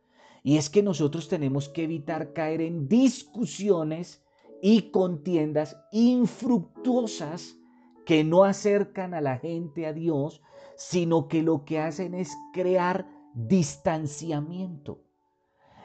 Y 0.42 0.56
es 0.56 0.68
que 0.68 0.82
nosotros 0.82 1.28
tenemos 1.28 1.68
que 1.68 1.84
evitar 1.84 2.32
caer 2.32 2.60
en 2.60 2.88
discusiones 2.88 4.24
y 4.60 4.90
contiendas 4.90 5.76
infructuosas 5.92 7.56
que 8.04 8.24
no 8.24 8.44
acercan 8.44 9.14
a 9.14 9.20
la 9.20 9.38
gente 9.38 9.86
a 9.86 9.92
Dios, 9.92 10.42
sino 10.78 11.26
que 11.26 11.42
lo 11.42 11.64
que 11.64 11.80
hacen 11.80 12.14
es 12.14 12.34
crear 12.52 13.06
distanciamiento. 13.34 15.02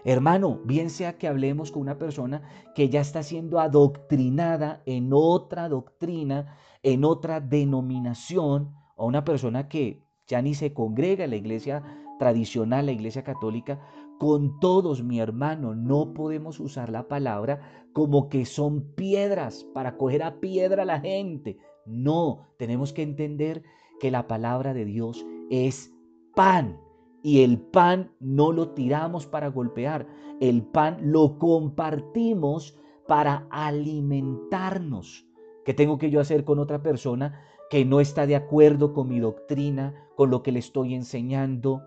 Hermano, 0.05 0.61
bien 0.65 0.91
sea 0.91 1.17
que 1.17 1.27
hablemos 1.27 1.71
con 1.71 1.81
una 1.81 1.97
persona 1.97 2.43
que 2.75 2.89
ya 2.89 3.01
está 3.01 3.23
siendo 3.23 3.59
adoctrinada 3.59 4.83
en 4.85 5.09
otra 5.11 5.67
doctrina, 5.67 6.57
en 6.83 7.05
otra 7.05 7.39
denominación, 7.39 8.75
o 8.95 9.07
una 9.07 9.23
persona 9.23 9.67
que 9.67 10.03
ya 10.27 10.41
ni 10.43 10.53
se 10.53 10.73
congrega 10.73 11.23
en 11.23 11.31
la 11.31 11.37
iglesia 11.37 11.83
tradicional, 12.19 12.85
la 12.85 12.91
iglesia 12.91 13.23
católica, 13.23 13.81
con 14.19 14.59
todos, 14.59 15.03
mi 15.03 15.19
hermano, 15.19 15.73
no 15.73 16.13
podemos 16.13 16.59
usar 16.59 16.91
la 16.91 17.07
palabra 17.07 17.87
como 17.93 18.29
que 18.29 18.45
son 18.45 18.93
piedras 18.93 19.65
para 19.73 19.97
coger 19.97 20.21
a 20.21 20.39
piedra 20.39 20.83
a 20.83 20.85
la 20.85 20.99
gente. 20.99 21.57
No, 21.85 22.47
tenemos 22.57 22.93
que 22.93 23.01
entender 23.01 23.63
que 23.99 24.11
la 24.11 24.27
palabra 24.27 24.73
de 24.73 24.85
Dios 24.85 25.25
es 25.49 25.93
pan. 26.35 26.79
Y 27.21 27.43
el 27.43 27.59
pan 27.59 28.11
no 28.19 28.51
lo 28.51 28.71
tiramos 28.71 29.25
para 29.25 29.47
golpear, 29.47 30.07
el 30.41 30.61
pan 30.61 30.97
lo 31.01 31.39
compartimos 31.39 32.77
para 33.07 33.47
alimentarnos. 33.49 35.25
¿Qué 35.63 35.73
tengo 35.73 35.97
que 35.97 36.09
yo 36.09 36.19
hacer 36.19 36.43
con 36.43 36.59
otra 36.59 36.83
persona 36.83 37.39
que 37.69 37.85
no 37.85 38.01
está 38.01 38.27
de 38.27 38.35
acuerdo 38.35 38.93
con 38.93 39.07
mi 39.07 39.19
doctrina, 39.19 39.93
con 40.15 40.29
lo 40.29 40.43
que 40.43 40.51
le 40.51 40.59
estoy 40.59 40.93
enseñando? 40.93 41.81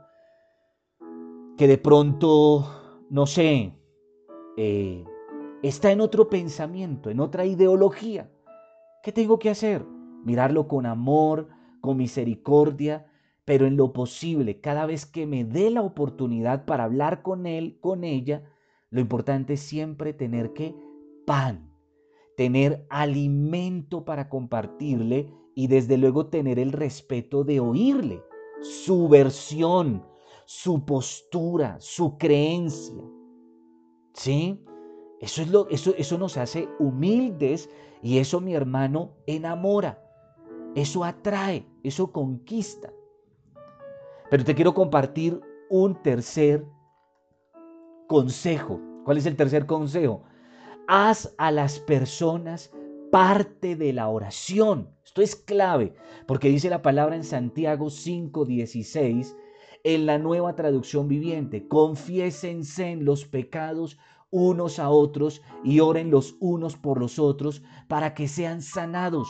Que 1.59 1.69
de 1.69 1.77
pronto, 1.77 2.65
no 3.11 3.27
sé, 3.27 3.75
eh, 4.57 5.05
está 5.63 5.93
en 5.93 6.01
otro 6.01 6.31
pensamiento, 6.31 7.11
en 7.11 7.21
otra 7.21 7.45
ideología. 7.45 8.31
¿Qué 9.03 9.13
tengo 9.13 9.39
que 9.39 9.51
hacer? 9.51 9.85
Mirarlo 10.25 10.67
con 10.67 10.87
amor, 10.87 11.49
con 11.87 11.99
misericordia, 11.99 13.07
pero 13.45 13.65
en 13.65 13.77
lo 13.77 13.93
posible, 13.93 14.61
cada 14.61 14.87
vez 14.87 15.07
que 15.07 15.25
me 15.25 15.45
dé 15.45 15.71
la 15.71 15.83
oportunidad 15.83 16.65
para 16.65 16.83
hablar 16.83 17.23
con 17.23 17.47
él, 17.47 17.79
con 17.81 18.03
ella, 18.03 18.43
lo 18.91 19.01
importante 19.01 19.53
es 19.53 19.61
siempre 19.61 20.13
tener 20.13 20.53
que 20.53 20.75
pan, 21.27 21.71
tener 22.37 22.85
alimento 22.91 24.05
para 24.05 24.29
compartirle 24.29 25.33
y 25.55 25.69
desde 25.69 25.97
luego 25.97 26.27
tener 26.27 26.59
el 26.59 26.73
respeto 26.73 27.45
de 27.45 27.61
oírle, 27.61 28.21
su 28.63 29.09
versión, 29.09 30.05
su 30.45 30.85
postura, 30.85 31.77
su 31.79 32.19
creencia. 32.19 33.05
¿Sí? 34.13 34.61
Eso, 35.21 35.43
es 35.43 35.51
lo, 35.51 35.69
eso, 35.69 35.95
eso 35.97 36.19
nos 36.19 36.37
hace 36.37 36.69
humildes 36.81 37.71
y 38.03 38.19
eso, 38.19 38.41
mi 38.41 38.55
hermano, 38.55 39.13
enamora. 39.29 40.03
Eso 40.77 41.05
atrae, 41.05 41.67
eso 41.83 42.13
conquista. 42.13 42.93
Pero 44.31 44.45
te 44.45 44.55
quiero 44.55 44.75
compartir 44.75 45.41
un 45.71 46.01
tercer 46.03 46.67
consejo. 48.07 48.79
¿Cuál 49.07 49.17
es 49.17 49.25
el 49.25 49.37
tercer 49.37 49.65
consejo? 49.65 50.25
Haz 50.87 51.35
a 51.39 51.51
las 51.51 51.81
personas 51.81 52.71
parte 53.11 53.75
de 53.75 53.95
la 53.95 54.09
oración. 54.09 54.91
Esto 55.03 55.23
es 55.23 55.35
clave, 55.35 55.95
porque 56.27 56.51
dice 56.51 56.69
la 56.69 56.83
palabra 56.83 57.17
en 57.17 57.25
Santiago 57.25 57.89
5:16, 57.89 59.35
en 59.83 60.05
la 60.05 60.19
nueva 60.19 60.57
traducción 60.57 61.09
viviente, 61.09 61.67
confiésense 61.69 62.91
en 62.91 63.07
los 63.07 63.25
pecados 63.25 63.99
unos 64.29 64.79
a 64.79 64.91
otros 64.91 65.41
y 65.65 65.81
oren 65.81 66.11
los 66.11 66.37
unos 66.39 66.77
por 66.77 67.01
los 67.01 67.19
otros 67.19 67.63
para 67.89 68.13
que 68.13 68.29
sean 68.29 68.61
sanados. 68.61 69.29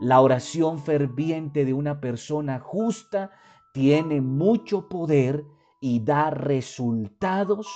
La 0.00 0.20
oración 0.20 0.78
ferviente 0.78 1.64
de 1.64 1.72
una 1.72 2.00
persona 2.00 2.60
justa 2.60 3.30
tiene 3.72 4.20
mucho 4.20 4.88
poder 4.88 5.44
y 5.80 6.00
da 6.00 6.30
resultados 6.30 7.66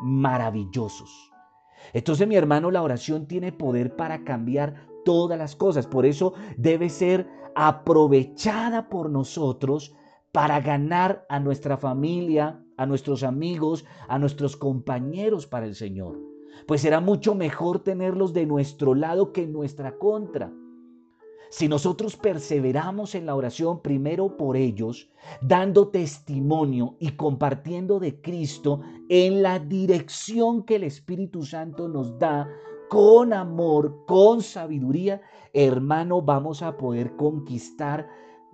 maravillosos. 0.00 1.30
Entonces, 1.92 2.26
mi 2.26 2.36
hermano, 2.36 2.70
la 2.70 2.82
oración 2.82 3.26
tiene 3.26 3.52
poder 3.52 3.96
para 3.96 4.24
cambiar 4.24 4.86
todas 5.04 5.38
las 5.38 5.56
cosas. 5.56 5.86
Por 5.86 6.06
eso 6.06 6.34
debe 6.56 6.88
ser 6.88 7.28
aprovechada 7.54 8.88
por 8.88 9.10
nosotros 9.10 9.94
para 10.32 10.60
ganar 10.60 11.24
a 11.28 11.40
nuestra 11.40 11.76
familia, 11.76 12.62
a 12.76 12.86
nuestros 12.86 13.22
amigos, 13.22 13.84
a 14.08 14.18
nuestros 14.18 14.56
compañeros 14.56 15.46
para 15.46 15.66
el 15.66 15.74
Señor. 15.74 16.18
Pues 16.66 16.80
será 16.80 17.00
mucho 17.00 17.34
mejor 17.34 17.80
tenerlos 17.80 18.32
de 18.32 18.46
nuestro 18.46 18.94
lado 18.94 19.32
que 19.32 19.42
en 19.42 19.52
nuestra 19.52 19.96
contra. 19.98 20.52
Si 21.50 21.66
nosotros 21.66 22.16
perseveramos 22.16 23.16
en 23.16 23.26
la 23.26 23.34
oración 23.34 23.82
primero 23.82 24.36
por 24.36 24.56
ellos, 24.56 25.10
dando 25.42 25.88
testimonio 25.88 26.94
y 27.00 27.16
compartiendo 27.16 27.98
de 27.98 28.20
Cristo 28.20 28.80
en 29.08 29.42
la 29.42 29.58
dirección 29.58 30.62
que 30.62 30.76
el 30.76 30.84
Espíritu 30.84 31.44
Santo 31.44 31.88
nos 31.88 32.16
da, 32.20 32.48
con 32.88 33.32
amor, 33.32 34.04
con 34.06 34.42
sabiduría, 34.42 35.22
hermano, 35.52 36.22
vamos 36.22 36.62
a 36.62 36.76
poder 36.76 37.16
conquistar 37.16 38.08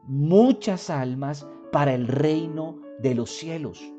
muchas 0.05 0.89
almas 0.89 1.47
para 1.73 1.95
el 1.95 2.09
reino 2.09 2.81
de 3.01 3.15
los 3.15 3.31
cielos. 3.31 3.96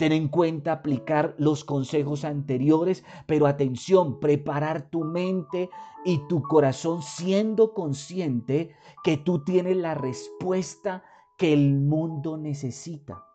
Ten 0.00 0.12
en 0.12 0.28
cuenta 0.28 0.72
aplicar 0.72 1.34
los 1.36 1.62
consejos 1.62 2.24
anteriores, 2.24 3.04
pero 3.26 3.46
atención, 3.46 4.18
preparar 4.18 4.88
tu 4.88 5.04
mente 5.04 5.68
y 6.06 6.26
tu 6.26 6.40
corazón 6.40 7.02
siendo 7.02 7.74
consciente 7.74 8.74
que 9.04 9.18
tú 9.18 9.44
tienes 9.44 9.76
la 9.76 9.94
respuesta 9.94 11.04
que 11.36 11.52
el 11.52 11.74
mundo 11.74 12.38
necesita. 12.38 13.26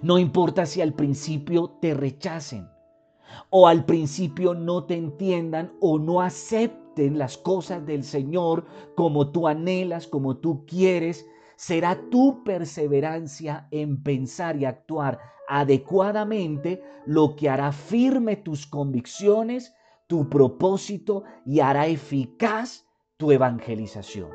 No 0.00 0.16
importa 0.16 0.64
si 0.64 0.80
al 0.80 0.94
principio 0.94 1.70
te 1.80 1.92
rechacen 1.92 2.68
o 3.50 3.66
al 3.66 3.84
principio 3.84 4.54
no 4.54 4.84
te 4.84 4.94
entiendan 4.94 5.72
o 5.80 5.98
no 5.98 6.20
acepten 6.20 7.18
las 7.18 7.36
cosas 7.36 7.84
del 7.84 8.04
Señor 8.04 8.64
como 8.94 9.32
tú 9.32 9.48
anhelas, 9.48 10.06
como 10.06 10.36
tú 10.36 10.64
quieres, 10.66 11.26
será 11.56 12.00
tu 12.10 12.42
perseverancia 12.44 13.68
en 13.70 14.02
pensar 14.02 14.56
y 14.56 14.64
actuar 14.64 15.18
adecuadamente 15.48 16.82
lo 17.06 17.36
que 17.36 17.50
hará 17.50 17.72
firme 17.72 18.36
tus 18.36 18.66
convicciones, 18.66 19.74
tu 20.06 20.28
propósito 20.28 21.24
y 21.44 21.60
hará 21.60 21.86
eficaz 21.86 22.86
tu 23.16 23.32
evangelización. 23.32 24.30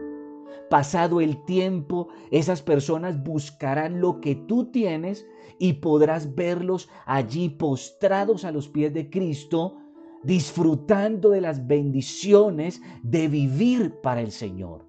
Pasado 0.69 1.21
el 1.21 1.43
tiempo, 1.45 2.09
esas 2.29 2.61
personas 2.61 3.23
buscarán 3.23 4.01
lo 4.01 4.19
que 4.19 4.35
tú 4.35 4.71
tienes 4.71 5.25
y 5.59 5.73
podrás 5.73 6.35
verlos 6.35 6.89
allí 7.05 7.49
postrados 7.49 8.43
a 8.43 8.51
los 8.51 8.67
pies 8.67 8.93
de 8.93 9.09
Cristo, 9.09 9.77
disfrutando 10.23 11.29
de 11.29 11.41
las 11.41 11.67
bendiciones 11.67 12.81
de 13.01 13.27
vivir 13.27 14.01
para 14.01 14.21
el 14.21 14.31
Señor. 14.31 14.86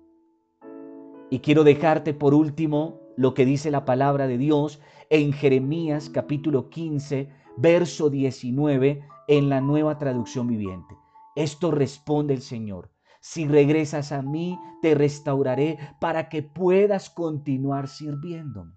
Y 1.31 1.41
quiero 1.41 1.63
dejarte 1.63 2.15
por 2.15 2.33
último 2.33 3.01
lo 3.17 3.35
que 3.35 3.45
dice 3.45 3.71
la 3.71 3.85
palabra 3.85 4.27
de 4.27 4.39
Dios 4.39 4.81
en 5.11 5.35
Jeremías 5.35 6.09
capítulo 6.09 6.71
15, 6.71 7.29
verso 7.59 8.09
19 8.09 9.03
en 9.29 9.49
la 9.51 9.61
nueva 9.61 9.99
traducción 9.99 10.47
viviente. 10.47 10.97
Esto 11.37 11.71
responde 11.71 12.33
el 12.33 12.41
Señor. 12.41 12.91
Si 13.21 13.47
regresas 13.47 14.11
a 14.11 14.23
mí, 14.23 14.59
te 14.81 14.95
restauraré 14.95 15.79
para 16.01 16.31
que 16.31 16.43
puedas 16.43 17.11
continuar 17.11 17.89
sirviéndome. 17.89 18.73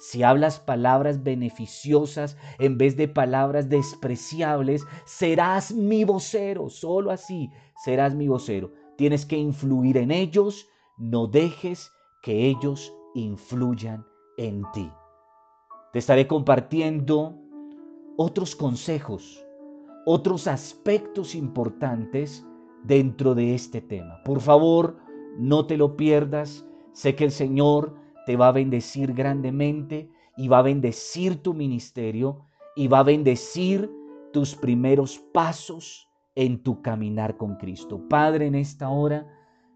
Si 0.00 0.24
hablas 0.24 0.58
palabras 0.58 1.22
beneficiosas 1.22 2.36
en 2.58 2.76
vez 2.76 2.96
de 2.96 3.06
palabras 3.06 3.68
despreciables, 3.68 4.84
serás 5.04 5.72
mi 5.72 6.02
vocero. 6.02 6.68
Solo 6.70 7.12
así 7.12 7.50
serás 7.84 8.16
mi 8.16 8.26
vocero. 8.26 8.72
Tienes 8.96 9.24
que 9.24 9.36
influir 9.36 9.96
en 9.96 10.10
ellos 10.10 10.68
no 10.96 11.26
dejes 11.26 11.92
que 12.22 12.46
ellos 12.46 12.94
influyan 13.14 14.04
en 14.36 14.62
ti. 14.72 14.90
Te 15.92 15.98
estaré 15.98 16.26
compartiendo 16.26 17.38
otros 18.16 18.56
consejos, 18.56 19.44
otros 20.06 20.46
aspectos 20.46 21.34
importantes 21.34 22.44
dentro 22.84 23.34
de 23.34 23.54
este 23.54 23.80
tema. 23.80 24.22
Por 24.24 24.40
favor, 24.40 24.96
no 25.38 25.66
te 25.66 25.76
lo 25.76 25.96
pierdas. 25.96 26.64
Sé 26.92 27.14
que 27.14 27.24
el 27.24 27.30
Señor 27.30 27.94
te 28.26 28.36
va 28.36 28.48
a 28.48 28.52
bendecir 28.52 29.12
grandemente 29.12 30.10
y 30.36 30.48
va 30.48 30.58
a 30.58 30.62
bendecir 30.62 31.42
tu 31.42 31.54
ministerio 31.54 32.44
y 32.76 32.88
va 32.88 33.00
a 33.00 33.04
bendecir 33.04 33.90
tus 34.32 34.54
primeros 34.54 35.18
pasos 35.32 36.08
en 36.34 36.62
tu 36.62 36.82
caminar 36.82 37.36
con 37.36 37.56
Cristo. 37.56 38.00
Padre, 38.08 38.46
en 38.46 38.56
esta 38.56 38.88
hora 38.88 39.26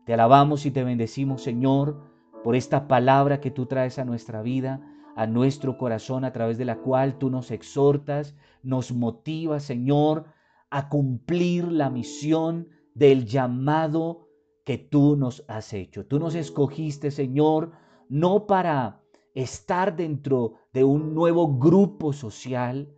te 0.08 0.14
alabamos 0.14 0.64
y 0.64 0.70
te 0.70 0.84
bendecimos, 0.84 1.42
Señor, 1.42 2.00
por 2.42 2.56
esta 2.56 2.88
palabra 2.88 3.42
que 3.42 3.50
tú 3.50 3.66
traes 3.66 3.98
a 3.98 4.06
nuestra 4.06 4.40
vida, 4.40 4.80
a 5.16 5.26
nuestro 5.26 5.76
corazón, 5.76 6.24
a 6.24 6.32
través 6.32 6.56
de 6.56 6.64
la 6.64 6.78
cual 6.78 7.18
tú 7.18 7.28
nos 7.28 7.50
exhortas, 7.50 8.34
nos 8.62 8.90
motivas, 8.90 9.64
Señor, 9.64 10.24
a 10.70 10.88
cumplir 10.88 11.70
la 11.70 11.90
misión 11.90 12.68
del 12.94 13.26
llamado 13.26 14.30
que 14.64 14.78
tú 14.78 15.14
nos 15.14 15.44
has 15.46 15.74
hecho. 15.74 16.06
Tú 16.06 16.18
nos 16.18 16.34
escogiste, 16.34 17.10
Señor, 17.10 17.72
no 18.08 18.46
para 18.46 19.02
estar 19.34 19.94
dentro 19.94 20.54
de 20.72 20.84
un 20.84 21.14
nuevo 21.14 21.58
grupo 21.58 22.14
social, 22.14 22.88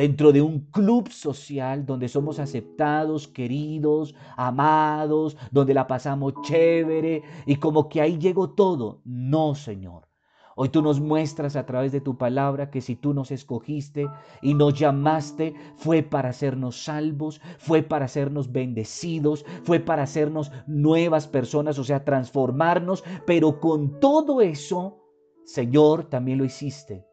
dentro 0.00 0.32
de 0.32 0.40
un 0.40 0.60
club 0.70 1.10
social 1.10 1.84
donde 1.84 2.08
somos 2.08 2.38
aceptados, 2.38 3.28
queridos, 3.28 4.14
amados, 4.34 5.36
donde 5.50 5.74
la 5.74 5.86
pasamos 5.86 6.32
chévere 6.40 7.22
y 7.44 7.56
como 7.56 7.86
que 7.90 8.00
ahí 8.00 8.16
llegó 8.16 8.48
todo. 8.48 9.02
No, 9.04 9.54
Señor. 9.54 10.08
Hoy 10.56 10.70
tú 10.70 10.80
nos 10.80 11.00
muestras 11.00 11.54
a 11.54 11.66
través 11.66 11.92
de 11.92 12.00
tu 12.00 12.16
palabra 12.16 12.70
que 12.70 12.80
si 12.80 12.96
tú 12.96 13.12
nos 13.12 13.30
escogiste 13.30 14.08
y 14.40 14.54
nos 14.54 14.72
llamaste, 14.72 15.52
fue 15.76 16.02
para 16.02 16.30
hacernos 16.30 16.82
salvos, 16.82 17.42
fue 17.58 17.82
para 17.82 18.06
hacernos 18.06 18.52
bendecidos, 18.52 19.44
fue 19.64 19.80
para 19.80 20.04
hacernos 20.04 20.50
nuevas 20.66 21.28
personas, 21.28 21.78
o 21.78 21.84
sea, 21.84 22.06
transformarnos, 22.06 23.04
pero 23.26 23.60
con 23.60 24.00
todo 24.00 24.40
eso, 24.40 24.96
Señor, 25.44 26.04
también 26.04 26.38
lo 26.38 26.46
hiciste 26.46 27.09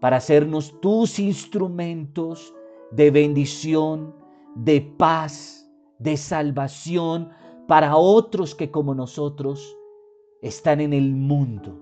para 0.00 0.18
hacernos 0.18 0.80
tus 0.80 1.18
instrumentos 1.18 2.54
de 2.90 3.10
bendición, 3.10 4.14
de 4.54 4.80
paz, 4.80 5.70
de 5.98 6.16
salvación 6.16 7.30
para 7.66 7.96
otros 7.96 8.54
que 8.54 8.70
como 8.70 8.94
nosotros 8.94 9.76
están 10.40 10.80
en 10.80 10.92
el 10.92 11.14
mundo, 11.14 11.78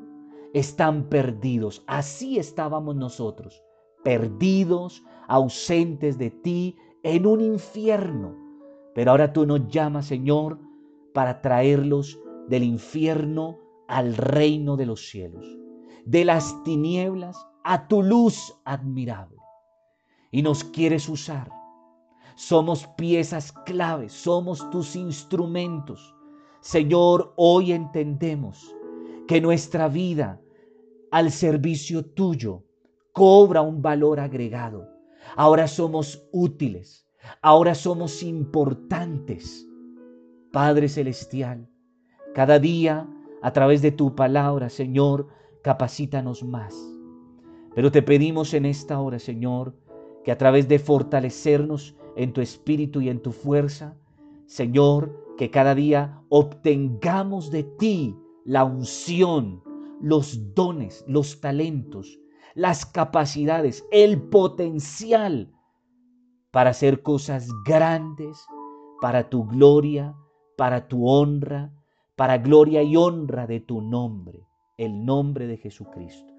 están 0.54 1.08
perdidos. 1.08 1.84
Así 1.86 2.38
estábamos 2.38 2.96
nosotros, 2.96 3.62
perdidos, 4.02 5.04
ausentes 5.28 6.18
de 6.18 6.30
ti, 6.30 6.76
en 7.02 7.26
un 7.26 7.40
infierno. 7.40 8.34
Pero 8.94 9.10
ahora 9.10 9.32
tú 9.32 9.46
nos 9.46 9.68
llamas, 9.68 10.06
Señor, 10.06 10.58
para 11.12 11.40
traerlos 11.40 12.18
del 12.48 12.62
infierno 12.62 13.58
al 13.88 14.16
reino 14.16 14.76
de 14.76 14.86
los 14.86 15.08
cielos, 15.08 15.46
de 16.04 16.24
las 16.24 16.62
tinieblas 16.64 17.36
a 17.68 17.88
tu 17.88 18.00
luz 18.00 18.54
admirable. 18.64 19.38
Y 20.30 20.42
nos 20.42 20.62
quieres 20.62 21.08
usar. 21.08 21.50
Somos 22.36 22.86
piezas 22.96 23.50
claves, 23.50 24.12
somos 24.12 24.70
tus 24.70 24.94
instrumentos. 24.94 26.14
Señor, 26.60 27.34
hoy 27.36 27.72
entendemos 27.72 28.72
que 29.26 29.40
nuestra 29.40 29.88
vida 29.88 30.40
al 31.10 31.32
servicio 31.32 32.04
tuyo 32.04 32.62
cobra 33.12 33.62
un 33.62 33.82
valor 33.82 34.20
agregado. 34.20 34.88
Ahora 35.34 35.66
somos 35.66 36.24
útiles, 36.32 37.04
ahora 37.42 37.74
somos 37.74 38.22
importantes. 38.22 39.66
Padre 40.52 40.88
Celestial, 40.88 41.68
cada 42.32 42.60
día 42.60 43.08
a 43.42 43.52
través 43.52 43.82
de 43.82 43.90
tu 43.90 44.14
palabra, 44.14 44.68
Señor, 44.68 45.26
capacítanos 45.62 46.44
más 46.44 46.95
pero 47.76 47.92
te 47.92 48.00
pedimos 48.00 48.54
en 48.54 48.64
esta 48.64 48.98
hora, 48.98 49.18
Señor, 49.18 49.74
que 50.24 50.32
a 50.32 50.38
través 50.38 50.66
de 50.66 50.78
fortalecernos 50.78 51.94
en 52.16 52.32
tu 52.32 52.40
espíritu 52.40 53.02
y 53.02 53.10
en 53.10 53.20
tu 53.20 53.32
fuerza, 53.32 53.94
Señor, 54.46 55.34
que 55.36 55.50
cada 55.50 55.74
día 55.74 56.22
obtengamos 56.30 57.50
de 57.50 57.64
ti 57.64 58.16
la 58.46 58.64
unción, 58.64 59.62
los 60.00 60.54
dones, 60.54 61.04
los 61.06 61.42
talentos, 61.42 62.18
las 62.54 62.86
capacidades, 62.86 63.86
el 63.90 64.22
potencial 64.22 65.52
para 66.52 66.70
hacer 66.70 67.02
cosas 67.02 67.46
grandes, 67.66 68.42
para 69.02 69.28
tu 69.28 69.44
gloria, 69.44 70.16
para 70.56 70.88
tu 70.88 71.06
honra, 71.06 71.74
para 72.16 72.38
gloria 72.38 72.82
y 72.82 72.96
honra 72.96 73.46
de 73.46 73.60
tu 73.60 73.82
nombre, 73.82 74.46
el 74.78 75.04
nombre 75.04 75.46
de 75.46 75.58
Jesucristo. 75.58 76.32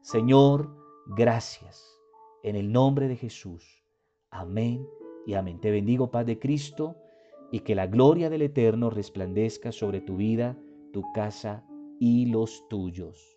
Señor, 0.00 0.83
Gracias. 1.06 2.00
En 2.42 2.56
el 2.56 2.72
nombre 2.72 3.08
de 3.08 3.16
Jesús. 3.16 3.84
Amén 4.30 4.86
y 5.26 5.34
amén. 5.34 5.60
Te 5.60 5.70
bendigo, 5.70 6.10
paz 6.10 6.26
de 6.26 6.38
Cristo, 6.38 6.96
y 7.52 7.60
que 7.60 7.74
la 7.74 7.86
gloria 7.86 8.30
del 8.30 8.42
Eterno 8.42 8.90
resplandezca 8.90 9.70
sobre 9.70 10.00
tu 10.00 10.16
vida, 10.16 10.58
tu 10.92 11.02
casa 11.12 11.64
y 12.00 12.26
los 12.26 12.66
tuyos. 12.68 13.33